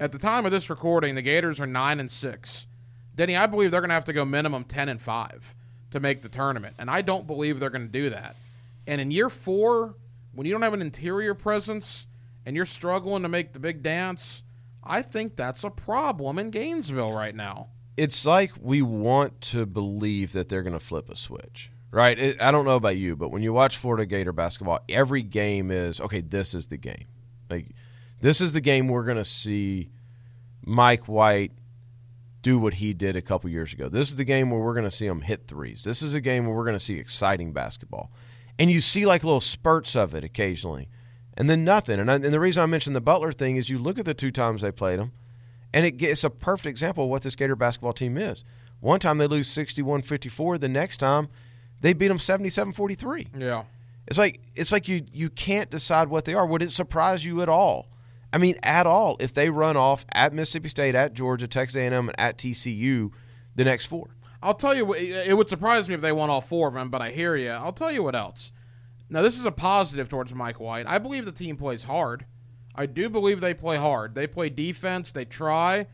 at 0.00 0.12
the 0.12 0.18
time 0.18 0.44
of 0.44 0.50
this 0.52 0.68
recording, 0.70 1.14
the 1.14 1.22
Gators 1.22 1.60
are 1.60 1.66
nine 1.66 2.00
and 2.00 2.10
six. 2.10 2.66
Denny, 3.14 3.36
I 3.36 3.46
believe 3.46 3.70
they're 3.70 3.80
going 3.80 3.90
to 3.90 3.94
have 3.94 4.04
to 4.06 4.12
go 4.12 4.24
minimum 4.24 4.64
ten 4.64 4.88
and 4.88 5.00
five 5.00 5.54
to 5.90 6.00
make 6.00 6.22
the 6.22 6.28
tournament, 6.28 6.74
and 6.78 6.90
I 6.90 7.02
don't 7.02 7.26
believe 7.26 7.60
they're 7.60 7.70
going 7.70 7.86
to 7.86 7.92
do 7.92 8.10
that. 8.10 8.36
And 8.86 9.00
in 9.00 9.10
year 9.10 9.30
four, 9.30 9.94
when 10.32 10.46
you 10.46 10.52
don't 10.52 10.62
have 10.62 10.74
an 10.74 10.82
interior 10.82 11.34
presence 11.34 12.06
and 12.44 12.56
you're 12.56 12.66
struggling 12.66 13.22
to 13.22 13.28
make 13.28 13.52
the 13.52 13.60
big 13.60 13.82
dance, 13.82 14.42
I 14.82 15.00
think 15.02 15.36
that's 15.36 15.62
a 15.64 15.70
problem 15.70 16.38
in 16.38 16.50
Gainesville 16.50 17.12
right 17.12 17.34
now. 17.34 17.68
it's 17.96 18.26
like 18.26 18.50
we 18.60 18.82
want 18.82 19.40
to 19.40 19.66
believe 19.66 20.32
that 20.32 20.48
they're 20.48 20.62
going 20.64 20.72
to 20.78 20.84
flip 20.84 21.08
a 21.08 21.16
switch, 21.16 21.70
right? 21.92 22.18
It, 22.18 22.42
I 22.42 22.50
don't 22.50 22.64
know 22.64 22.76
about 22.76 22.96
you, 22.96 23.14
but 23.16 23.30
when 23.30 23.42
you 23.42 23.52
watch 23.52 23.76
Florida 23.76 24.04
Gator 24.04 24.32
basketball, 24.32 24.80
every 24.88 25.22
game 25.22 25.70
is 25.70 26.00
okay. 26.00 26.20
This 26.20 26.54
is 26.54 26.66
the 26.66 26.76
game. 26.76 27.06
Like 27.48 27.68
this 28.24 28.40
is 28.40 28.54
the 28.54 28.62
game 28.62 28.88
we're 28.88 29.04
going 29.04 29.18
to 29.18 29.24
see 29.24 29.90
Mike 30.64 31.08
White 31.08 31.52
do 32.40 32.58
what 32.58 32.72
he 32.74 32.94
did 32.94 33.16
a 33.16 33.20
couple 33.20 33.50
years 33.50 33.74
ago. 33.74 33.90
This 33.90 34.08
is 34.08 34.16
the 34.16 34.24
game 34.24 34.48
where 34.48 34.60
we're 34.60 34.72
going 34.72 34.86
to 34.86 34.90
see 34.90 35.04
him 35.04 35.20
hit 35.20 35.46
threes. 35.46 35.84
This 35.84 36.00
is 36.00 36.14
a 36.14 36.22
game 36.22 36.46
where 36.46 36.56
we're 36.56 36.64
going 36.64 36.76
to 36.76 36.80
see 36.82 36.94
exciting 36.94 37.52
basketball, 37.52 38.10
and 38.58 38.70
you 38.70 38.80
see 38.80 39.04
like 39.04 39.24
little 39.24 39.42
spurts 39.42 39.94
of 39.94 40.14
it 40.14 40.24
occasionally, 40.24 40.88
and 41.34 41.50
then 41.50 41.64
nothing. 41.64 42.00
And, 42.00 42.10
I, 42.10 42.14
and 42.14 42.24
the 42.24 42.40
reason 42.40 42.62
I 42.62 42.66
mentioned 42.66 42.96
the 42.96 43.02
Butler 43.02 43.30
thing 43.30 43.56
is 43.56 43.68
you 43.68 43.78
look 43.78 43.98
at 43.98 44.06
the 44.06 44.14
two 44.14 44.30
times 44.30 44.62
they 44.62 44.72
played 44.72 45.00
him. 45.00 45.12
And 45.74 45.84
it, 45.84 46.00
it's 46.02 46.24
a 46.24 46.30
perfect 46.30 46.68
example 46.68 47.04
of 47.04 47.10
what 47.10 47.22
this 47.22 47.36
Gator 47.36 47.56
basketball 47.56 47.92
team 47.92 48.16
is. 48.16 48.42
One 48.80 49.00
time 49.00 49.18
they 49.18 49.26
lose 49.26 49.48
61 49.48 50.00
54. 50.00 50.56
The 50.56 50.68
next 50.68 50.96
time 50.96 51.28
they 51.82 51.92
beat 51.92 52.08
them 52.08 52.18
77 52.18 52.72
43. 52.72 53.28
Yeah. 53.36 53.64
It's 54.06 54.16
like 54.16 54.40
it's 54.56 54.72
like 54.72 54.88
you 54.88 55.02
you 55.12 55.28
can't 55.28 55.70
decide 55.70 56.08
what 56.08 56.24
they 56.24 56.32
are. 56.32 56.46
Would 56.46 56.62
it 56.62 56.70
surprise 56.70 57.26
you 57.26 57.42
at 57.42 57.50
all? 57.50 57.88
I 58.34 58.38
mean, 58.38 58.56
at 58.64 58.84
all, 58.86 59.16
if 59.20 59.32
they 59.32 59.48
run 59.48 59.76
off 59.76 60.04
at 60.12 60.32
Mississippi 60.34 60.68
State, 60.68 60.94
at 60.96 61.14
Georgia, 61.14 61.46
Texas 61.46 61.76
A&M, 61.76 62.08
and 62.08 62.20
at 62.20 62.36
TCU, 62.36 63.12
the 63.54 63.64
next 63.64 63.86
four. 63.86 64.08
I'll 64.42 64.54
tell 64.54 64.76
you, 64.76 64.84
what- 64.84 64.98
it 65.00 65.36
would 65.36 65.48
surprise 65.48 65.88
me 65.88 65.94
if 65.94 66.00
they 66.00 66.10
won 66.12 66.28
all 66.30 66.40
four 66.40 66.66
of 66.68 66.74
them, 66.74 66.90
but 66.90 67.00
I 67.00 67.10
hear 67.10 67.36
you. 67.36 67.50
I'll 67.50 67.72
tell 67.72 67.92
you 67.92 68.02
what 68.02 68.16
else. 68.16 68.50
Now, 69.08 69.22
this 69.22 69.38
is 69.38 69.44
a 69.46 69.52
positive 69.52 70.08
towards 70.08 70.34
Mike 70.34 70.58
White. 70.58 70.86
I 70.88 70.98
believe 70.98 71.24
the 71.26 71.32
team 71.32 71.56
plays 71.56 71.84
hard. 71.84 72.26
I 72.74 72.86
do 72.86 73.08
believe 73.08 73.40
they 73.40 73.54
play 73.54 73.76
hard. 73.76 74.16
They 74.16 74.26
play 74.26 74.50
defense. 74.50 75.12
They 75.12 75.24
try. 75.24 75.86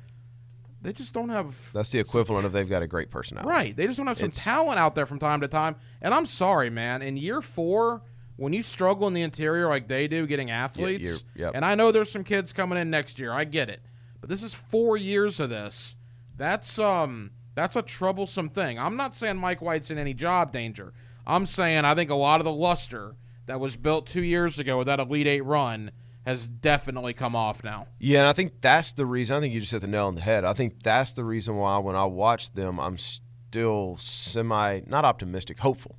They 0.81 0.94
just 0.94 1.12
don't 1.12 1.29
have 1.29 1.55
That's 1.74 1.90
the 1.90 1.98
equivalent 1.98 2.46
of 2.46 2.53
they've 2.53 2.68
got 2.68 2.83
a 2.83 2.87
great 2.87 3.11
personality. 3.11 3.50
right. 3.50 3.76
They 3.76 3.87
just 3.87 3.98
don't 3.98 4.07
have 4.07 4.18
some 4.18 4.29
It's- 4.31 4.42
talent 4.42 4.79
out 4.79 4.94
there 4.94 5.05
from 5.05 5.18
time 5.18 5.42
to 5.42 5.48
time. 5.48 5.76
And 6.00 6.14
I'm 6.14 6.24
sorry, 6.24 6.70
man. 6.70 7.03
In 7.03 7.18
year 7.18 7.42
four, 7.42 8.00
when 8.40 8.55
you 8.55 8.62
struggle 8.62 9.07
in 9.07 9.12
the 9.12 9.20
interior 9.20 9.68
like 9.68 9.87
they 9.87 10.09
do, 10.09 10.26
getting 10.26 10.50
athletes, 10.50 11.05
you're- 11.05 11.18
yep. 11.37 11.53
and 11.55 11.62
I 11.62 11.74
know 11.74 11.92
there's 11.92 12.11
some 12.11 12.24
kids 12.24 12.55
coming 12.55 12.79
in 12.79 12.88
next 12.88 13.18
year. 13.18 13.33
I 13.33 13.44
get 13.44 13.68
it, 13.68 13.81
but 14.20 14.31
this 14.31 14.42
is 14.42 14.55
four 14.55 14.96
years 14.96 15.40
of 15.40 15.50
this. 15.50 15.94
That's 16.37 16.79
um 16.79 17.33
that's 17.55 17.76
a 17.76 17.83
troublesome 17.83 18.48
thing. 18.48 18.79
I'm 18.79 18.96
not 18.96 19.14
saying 19.14 19.37
Mike 19.37 19.61
White's 19.61 19.90
in 19.90 19.98
any 19.98 20.14
job 20.14 20.53
danger. 20.53 20.94
I'm 21.26 21.44
saying 21.44 21.85
I 21.85 21.94
think 21.94 22.09
a 22.09 22.14
lot 22.14 22.40
of 22.40 22.46
the 22.46 22.53
luster 22.53 23.14
that 23.44 23.61
was 23.61 23.76
built 23.76 24.07
two 24.07 24.22
years 24.22 24.59
ago 24.59 24.79
with 24.79 24.87
that 24.87 25.00
Elite 25.00 25.26
Eight 25.26 25.44
run 25.44 25.90
has 26.24 26.48
definitely 26.48 27.12
come 27.12 27.37
off 27.37 27.62
now. 27.62 27.88
Yeah, 27.98 28.20
and 28.20 28.29
I 28.29 28.33
think 28.33 28.61
that's 28.62 28.94
the 28.94 29.05
reason. 29.05 29.37
I 29.37 29.40
think 29.40 29.53
you 29.53 29.61
just 29.61 29.72
hit 29.72 29.83
the 29.83 29.87
nail 29.87 30.07
on 30.07 30.14
the 30.14 30.20
head. 30.22 30.44
I 30.46 30.55
think 30.55 30.83
that's 30.83 31.12
the 31.12 31.24
reason 31.24 31.57
why 31.57 31.76
when 31.79 31.94
I 31.96 32.07
watch 32.07 32.53
them, 32.53 32.79
I'm 32.81 32.96
still 32.96 33.96
semi 33.98 34.81
not 34.87 35.05
optimistic, 35.05 35.59
hopeful, 35.59 35.98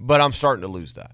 but 0.00 0.20
I'm 0.20 0.32
starting 0.32 0.62
to 0.62 0.68
lose 0.68 0.94
that. 0.94 1.12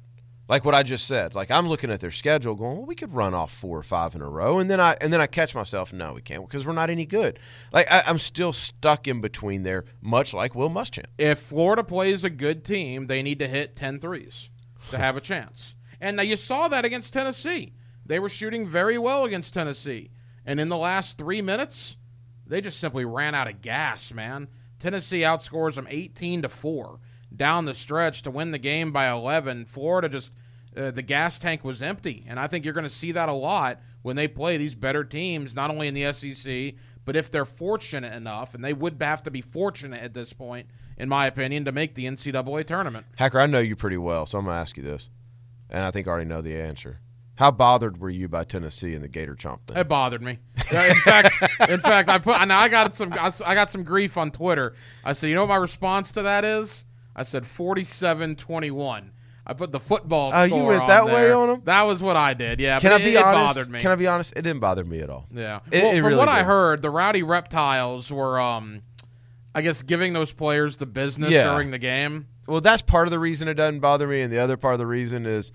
Like 0.51 0.65
what 0.65 0.75
I 0.75 0.83
just 0.83 1.07
said. 1.07 1.37
Like 1.37 1.49
I'm 1.53 1.69
looking 1.69 1.93
at 1.93 2.01
their 2.01 2.11
schedule, 2.11 2.57
going, 2.57 2.79
well, 2.79 2.85
we 2.85 2.97
could 2.97 3.15
run 3.15 3.35
off 3.35 3.53
four 3.53 3.79
or 3.79 3.85
five 3.85 4.17
in 4.17 4.21
a 4.21 4.29
row, 4.29 4.59
and 4.59 4.69
then 4.69 4.81
I 4.81 4.97
and 5.01 5.13
then 5.13 5.21
I 5.21 5.29
catch 5.29 5.55
myself, 5.55 5.93
no, 5.93 6.15
we 6.15 6.23
can't 6.23 6.45
because 6.45 6.67
we're 6.67 6.73
not 6.73 6.91
any 6.91 7.07
good. 7.07 7.39
Like 7.73 7.87
I, 7.89 8.03
I'm 8.05 8.19
still 8.19 8.53
stuck 8.53 9.07
in 9.07 9.21
between 9.21 9.63
there, 9.63 9.85
much 10.03 10.35
like 10.35 10.57
Will 10.57 10.69
Muschamp. 10.69 11.07
if 11.19 11.39
Florida 11.39 11.85
plays 11.85 12.25
a 12.25 12.31
good 12.31 12.65
team, 12.65 13.07
they 13.07 13.23
need 13.23 13.39
to 13.39 13.47
hit 13.47 13.77
10 13.77 14.01
threes 14.01 14.51
to 14.91 14.99
have 14.99 15.17
a 15.17 15.21
chance. 15.21 15.77
And 16.01 16.17
now 16.17 16.25
you 16.25 16.37
saw 16.37 16.67
that 16.67 16.85
against 16.85 17.13
Tennessee. 17.13 17.75
They 18.05 18.19
were 18.19 18.29
shooting 18.29 18.67
very 18.67 18.99
well 18.99 19.23
against 19.25 19.55
Tennessee. 19.55 20.11
And 20.45 20.59
in 20.59 20.69
the 20.69 20.77
last 20.77 21.17
three 21.17 21.43
minutes, 21.43 21.97
they 22.45 22.61
just 22.61 22.81
simply 22.81 23.05
ran 23.05 23.37
out 23.37 23.47
of 23.47 23.63
gas, 23.63 24.13
man. 24.13 24.49
Tennessee 24.81 25.21
outscores 25.21 25.77
them 25.77 25.87
18 25.89 26.43
to 26.43 26.49
4 26.49 26.99
down 27.35 27.65
the 27.65 27.75
stretch 27.75 28.23
to 28.23 28.31
win 28.31 28.51
the 28.51 28.59
game 28.59 28.93
by 28.93 29.11
11. 29.11 29.67
Florida 29.67 30.09
just, 30.09 30.33
uh, 30.77 30.91
the 30.91 31.03
gas 31.03 31.39
tank 31.39 31.65
was 31.65 31.83
empty. 31.83 32.25
And 32.29 32.39
I 32.39 32.47
think 32.47 32.65
you're 32.65 32.75
going 32.75 32.85
to 32.85 32.91
see 32.91 33.13
that 33.13 33.29
a 33.29 33.35
lot 33.35 33.81
when 34.03 34.17
they 34.17 34.29
play 34.29 34.57
these 34.57 34.75
better 34.75 35.05
teams, 35.05 35.55
not 35.55 35.71
only 35.71 35.89
in 35.89 35.95
the 35.95 36.13
SEC, 36.13 36.75
but 37.05 37.17
if 37.17 37.31
they're 37.31 37.45
fortunate 37.45 38.15
enough, 38.15 38.55
and 38.55 38.65
they 38.65 38.73
would 38.73 38.97
have 39.01 39.23
to 39.25 39.31
be 39.31 39.41
fortunate 39.41 40.03
at 40.03 40.15
this 40.15 40.33
point, 40.33 40.69
in 40.97 41.09
my 41.09 41.27
opinion, 41.27 41.65
to 41.65 41.73
make 41.73 41.95
the 41.95 42.05
NCAA 42.07 42.67
tournament. 42.67 43.07
Hacker, 43.17 43.41
I 43.41 43.47
know 43.47 43.59
you 43.59 43.75
pretty 43.75 43.97
well, 43.97 44.27
so 44.27 44.39
I'm 44.39 44.45
gonna 44.45 44.59
ask 44.59 44.77
you 44.77 44.83
this, 44.83 45.09
and 45.69 45.83
I 45.83 45.91
think 45.91 46.07
I 46.07 46.11
already 46.11 46.29
know 46.29 46.43
the 46.43 46.57
answer. 46.57 47.01
How 47.37 47.51
bothered 47.51 47.99
were 47.99 48.11
you 48.11 48.29
by 48.29 48.45
Tennessee 48.45 48.95
and 48.95 49.03
the 49.03 49.09
Gator 49.09 49.35
Chomp 49.35 49.61
thing? 49.67 49.79
It 49.79 49.89
bothered 49.89 50.21
me. 50.21 50.39
In 50.57 50.95
fact, 50.95 51.43
in 51.71 51.81
fact, 51.81 52.11
I 52.11 52.19
put. 52.19 52.39
I 52.39 52.69
got 52.69 52.95
some. 52.95 53.15
I 53.15 53.55
got 53.55 53.71
some 53.71 53.83
grief 53.83 54.19
on 54.19 54.31
Twitter. 54.31 54.75
I 55.03 55.15
said, 55.15 55.31
you 55.31 55.35
know 55.35 55.43
what 55.43 55.49
my 55.49 55.57
response 55.57 56.13
to 56.13 56.23
that 56.23 56.45
is? 56.45 56.85
I 57.17 57.23
said 57.25 57.45
47-21. 57.45 59.11
I 59.47 59.53
put 59.55 59.73
the 59.73 59.81
football. 59.81 60.31
Oh, 60.33 60.45
you 60.45 60.65
went 60.65 60.87
that 60.87 61.03
on 61.05 61.13
way 61.13 61.33
on 61.33 61.51
'em? 61.51 61.63
That 61.65 61.83
was 61.83 62.03
what 62.03 62.17
I 62.17 62.35
did. 62.35 62.61
Yeah. 62.61 62.79
Can 62.79 62.93
I 62.93 62.99
be 62.99 63.05
it, 63.05 63.15
it 63.15 63.25
honest? 63.25 63.57
bothered 63.57 63.71
me. 63.71 63.81
Can 63.81 63.91
I 63.91 63.95
be 63.97 64.07
honest? 64.07 64.33
It 64.37 64.43
didn't 64.43 64.61
bother 64.61 64.85
me 64.85 65.01
at 65.01 65.11
all. 65.11 65.27
Yeah. 65.33 65.61
It- 65.73 65.83
well, 65.83 65.93
it 65.93 65.97
from 66.01 66.07
really 66.07 66.19
what 66.19 66.29
I 66.29 66.43
heard, 66.43 66.83
the 66.83 66.91
Rowdy 66.91 67.23
Reptiles 67.23 68.13
were, 68.13 68.39
um, 68.39 68.83
I 69.55 69.63
guess, 69.63 69.83
giving 69.83 70.13
those 70.13 70.33
players 70.33 70.77
the 70.77 70.87
business 70.87 71.33
Yeah. 71.33 71.53
during 71.53 71.71
the 71.73 71.79
game. 71.79 72.27
Well, 72.47 72.61
that's 72.61 72.83
part 72.83 73.07
of 73.07 73.11
the 73.11 73.19
reason 73.19 73.49
it 73.49 73.55
doesn't 73.55 73.81
bother 73.81 74.07
me, 74.07 74.21
and 74.21 74.33
the 74.33 74.39
other 74.39 74.57
part 74.57 74.75
of 74.75 74.79
the 74.79 74.87
reason 74.87 75.27
is 75.27 75.51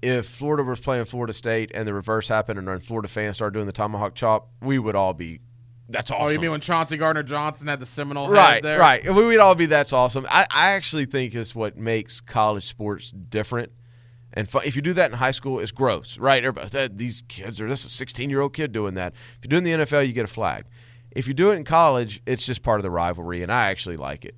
if 0.00 0.26
Florida 0.26 0.62
was 0.62 0.80
playing 0.80 1.04
Florida 1.06 1.32
State 1.32 1.70
and 1.74 1.86
the 1.88 1.92
reverse 1.94 2.28
happened, 2.28 2.58
and 2.58 2.84
Florida 2.84 3.08
fans 3.08 3.36
started 3.36 3.54
doing 3.54 3.66
the 3.66 3.72
tomahawk 3.72 4.14
chop, 4.14 4.48
we 4.62 4.78
would 4.78 4.94
all 4.94 5.12
be. 5.12 5.40
That's 5.88 6.10
awesome. 6.10 6.26
Oh, 6.26 6.30
you 6.30 6.40
mean 6.40 6.50
when 6.50 6.60
Chauncey 6.60 6.96
Gardner 6.96 7.22
Johnson 7.22 7.68
had 7.68 7.78
the 7.78 7.86
Seminole 7.86 8.28
right, 8.28 8.54
head 8.54 8.62
there? 8.62 8.78
right. 8.78 9.04
right. 9.04 9.14
We 9.14 9.26
would 9.26 9.38
all 9.38 9.54
be. 9.54 9.66
That's 9.66 9.92
awesome. 9.92 10.26
I, 10.30 10.46
I 10.50 10.70
actually 10.72 11.04
think 11.04 11.34
it's 11.34 11.54
what 11.54 11.76
makes 11.76 12.20
college 12.20 12.66
sports 12.66 13.10
different. 13.10 13.72
And 14.32 14.48
fu- 14.48 14.60
if 14.60 14.76
you 14.76 14.82
do 14.82 14.94
that 14.94 15.10
in 15.10 15.18
high 15.18 15.30
school, 15.30 15.60
it's 15.60 15.72
gross, 15.72 16.18
right? 16.18 16.42
Everybody, 16.42 16.78
oh, 16.78 16.88
these 16.88 17.22
kids 17.28 17.60
are 17.60 17.68
this 17.68 17.84
a 17.84 17.90
16 17.90 18.30
year 18.30 18.40
old 18.40 18.54
kid 18.54 18.72
doing 18.72 18.94
that. 18.94 19.14
If 19.14 19.44
you 19.44 19.48
do 19.48 19.56
it 19.56 19.58
in 19.58 19.64
the 19.64 19.84
NFL, 19.84 20.06
you 20.06 20.12
get 20.12 20.24
a 20.24 20.28
flag. 20.28 20.64
If 21.10 21.28
you 21.28 21.34
do 21.34 21.52
it 21.52 21.56
in 21.56 21.64
college, 21.64 22.20
it's 22.26 22.44
just 22.44 22.62
part 22.62 22.80
of 22.80 22.82
the 22.82 22.90
rivalry, 22.90 23.42
and 23.42 23.52
I 23.52 23.70
actually 23.70 23.96
like 23.96 24.24
it. 24.24 24.34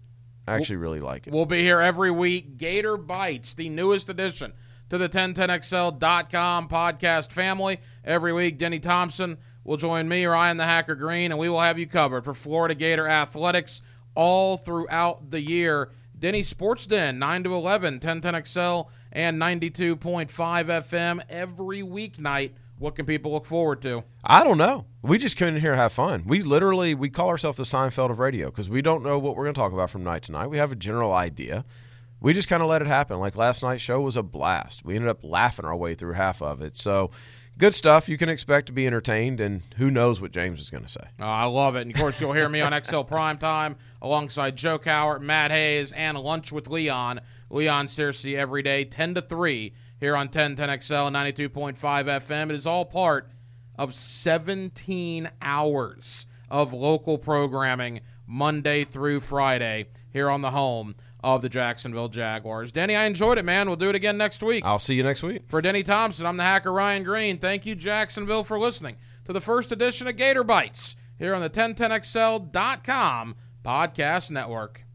I 0.46 0.54
actually 0.54 0.76
really 0.76 1.00
like 1.00 1.26
it. 1.26 1.32
We'll 1.32 1.46
be 1.46 1.62
here 1.62 1.80
every 1.80 2.10
week. 2.10 2.56
Gator 2.56 2.96
Bites, 2.96 3.54
the 3.54 3.68
newest 3.68 4.08
addition 4.08 4.52
to 4.90 4.98
the 4.98 5.08
1010XL.com 5.08 6.68
podcast 6.68 7.32
family. 7.32 7.78
Every 8.04 8.32
week, 8.32 8.58
Denny 8.58 8.78
Thompson 8.78 9.38
will 9.66 9.76
join 9.76 10.08
me, 10.08 10.24
Ryan 10.24 10.56
the 10.56 10.64
Hacker 10.64 10.94
Green, 10.94 11.32
and 11.32 11.38
we 11.38 11.48
will 11.48 11.60
have 11.60 11.78
you 11.78 11.86
covered 11.86 12.24
for 12.24 12.34
Florida 12.34 12.74
Gator 12.74 13.08
athletics 13.08 13.82
all 14.14 14.56
throughout 14.56 15.30
the 15.30 15.40
year. 15.40 15.90
Denny 16.18 16.42
Sports 16.42 16.86
Den, 16.86 17.18
9 17.18 17.44
to 17.44 17.54
11, 17.54 18.00
1010XL 18.00 18.88
and 19.12 19.40
92.5 19.40 20.28
FM 20.28 21.22
every 21.28 21.82
weeknight. 21.82 22.52
What 22.78 22.94
can 22.94 23.06
people 23.06 23.32
look 23.32 23.44
forward 23.44 23.82
to? 23.82 24.04
I 24.22 24.44
don't 24.44 24.58
know. 24.58 24.86
We 25.02 25.18
just 25.18 25.36
come 25.36 25.48
in 25.48 25.60
here 25.60 25.72
to 25.72 25.76
have 25.76 25.92
fun. 25.92 26.24
We 26.26 26.42
literally 26.42 26.94
we 26.94 27.10
call 27.10 27.28
ourselves 27.28 27.58
the 27.58 27.64
Seinfeld 27.64 28.10
of 28.10 28.18
radio 28.18 28.50
because 28.50 28.68
we 28.68 28.82
don't 28.82 29.02
know 29.02 29.18
what 29.18 29.34
we're 29.34 29.44
going 29.44 29.54
to 29.54 29.60
talk 29.60 29.72
about 29.72 29.90
from 29.90 30.04
night 30.04 30.22
to 30.24 30.32
night. 30.32 30.48
We 30.48 30.58
have 30.58 30.72
a 30.72 30.76
general 30.76 31.12
idea. 31.12 31.64
We 32.20 32.32
just 32.32 32.48
kind 32.48 32.62
of 32.62 32.68
let 32.68 32.82
it 32.82 32.88
happen. 32.88 33.18
Like 33.18 33.36
last 33.36 33.62
night's 33.62 33.82
show 33.82 34.00
was 34.00 34.16
a 34.16 34.22
blast. 34.22 34.84
We 34.84 34.94
ended 34.94 35.08
up 35.08 35.24
laughing 35.24 35.64
our 35.64 35.76
way 35.76 35.94
through 35.94 36.14
half 36.14 36.42
of 36.42 36.60
it. 36.60 36.76
So 36.76 37.10
good 37.58 37.74
stuff. 37.74 38.08
You 38.08 38.18
can 38.18 38.28
expect 38.28 38.66
to 38.66 38.72
be 38.72 38.86
entertained, 38.86 39.40
and 39.40 39.62
who 39.76 39.90
knows 39.90 40.20
what 40.20 40.32
James 40.32 40.60
is 40.60 40.70
going 40.70 40.84
to 40.84 40.90
say. 40.90 41.04
Oh, 41.20 41.24
I 41.24 41.44
love 41.44 41.76
it. 41.76 41.82
And 41.82 41.90
of 41.92 42.00
course, 42.00 42.20
you'll 42.20 42.32
hear 42.32 42.48
me 42.48 42.60
on 42.60 42.72
XL 42.82 43.02
Prime 43.02 43.38
Time 43.38 43.76
alongside 44.00 44.56
Joe 44.56 44.78
Cowart, 44.78 45.20
Matt 45.20 45.50
Hayes, 45.50 45.92
and 45.92 46.18
Lunch 46.18 46.52
with 46.52 46.68
Leon. 46.68 47.20
Leon 47.50 47.86
Searcy 47.86 48.36
every 48.36 48.62
day, 48.62 48.84
10 48.84 49.14
to 49.14 49.22
3 49.22 49.72
here 50.00 50.16
on 50.16 50.28
1010XL 50.28 51.10
92.5 51.12 51.76
FM. 51.76 52.50
It 52.50 52.56
is 52.56 52.66
all 52.66 52.84
part 52.84 53.30
of 53.78 53.94
17 53.94 55.30
hours 55.40 56.26
of 56.50 56.72
local 56.72 57.18
programming 57.18 58.00
Monday 58.26 58.84
through 58.84 59.20
Friday 59.20 59.86
here 60.12 60.28
on 60.28 60.40
the 60.40 60.50
home 60.50 60.94
of 61.26 61.42
the 61.42 61.48
Jacksonville 61.48 62.08
Jaguars. 62.08 62.70
Denny, 62.70 62.94
I 62.94 63.04
enjoyed 63.06 63.36
it, 63.36 63.44
man. 63.44 63.66
We'll 63.66 63.74
do 63.74 63.88
it 63.90 63.96
again 63.96 64.16
next 64.16 64.44
week. 64.44 64.64
I'll 64.64 64.78
see 64.78 64.94
you 64.94 65.02
next 65.02 65.24
week. 65.24 65.42
For 65.48 65.60
Denny 65.60 65.82
Thompson, 65.82 66.24
I'm 66.24 66.36
the 66.36 66.44
hacker 66.44 66.72
Ryan 66.72 67.02
Green. 67.02 67.38
Thank 67.38 67.66
you, 67.66 67.74
Jacksonville, 67.74 68.44
for 68.44 68.60
listening 68.60 68.94
to 69.24 69.32
the 69.32 69.40
first 69.40 69.72
edition 69.72 70.06
of 70.06 70.16
Gator 70.16 70.44
Bites 70.44 70.94
here 71.18 71.34
on 71.34 71.42
the 71.42 71.50
1010XL.com 71.50 73.34
podcast 73.64 74.30
network. 74.30 74.85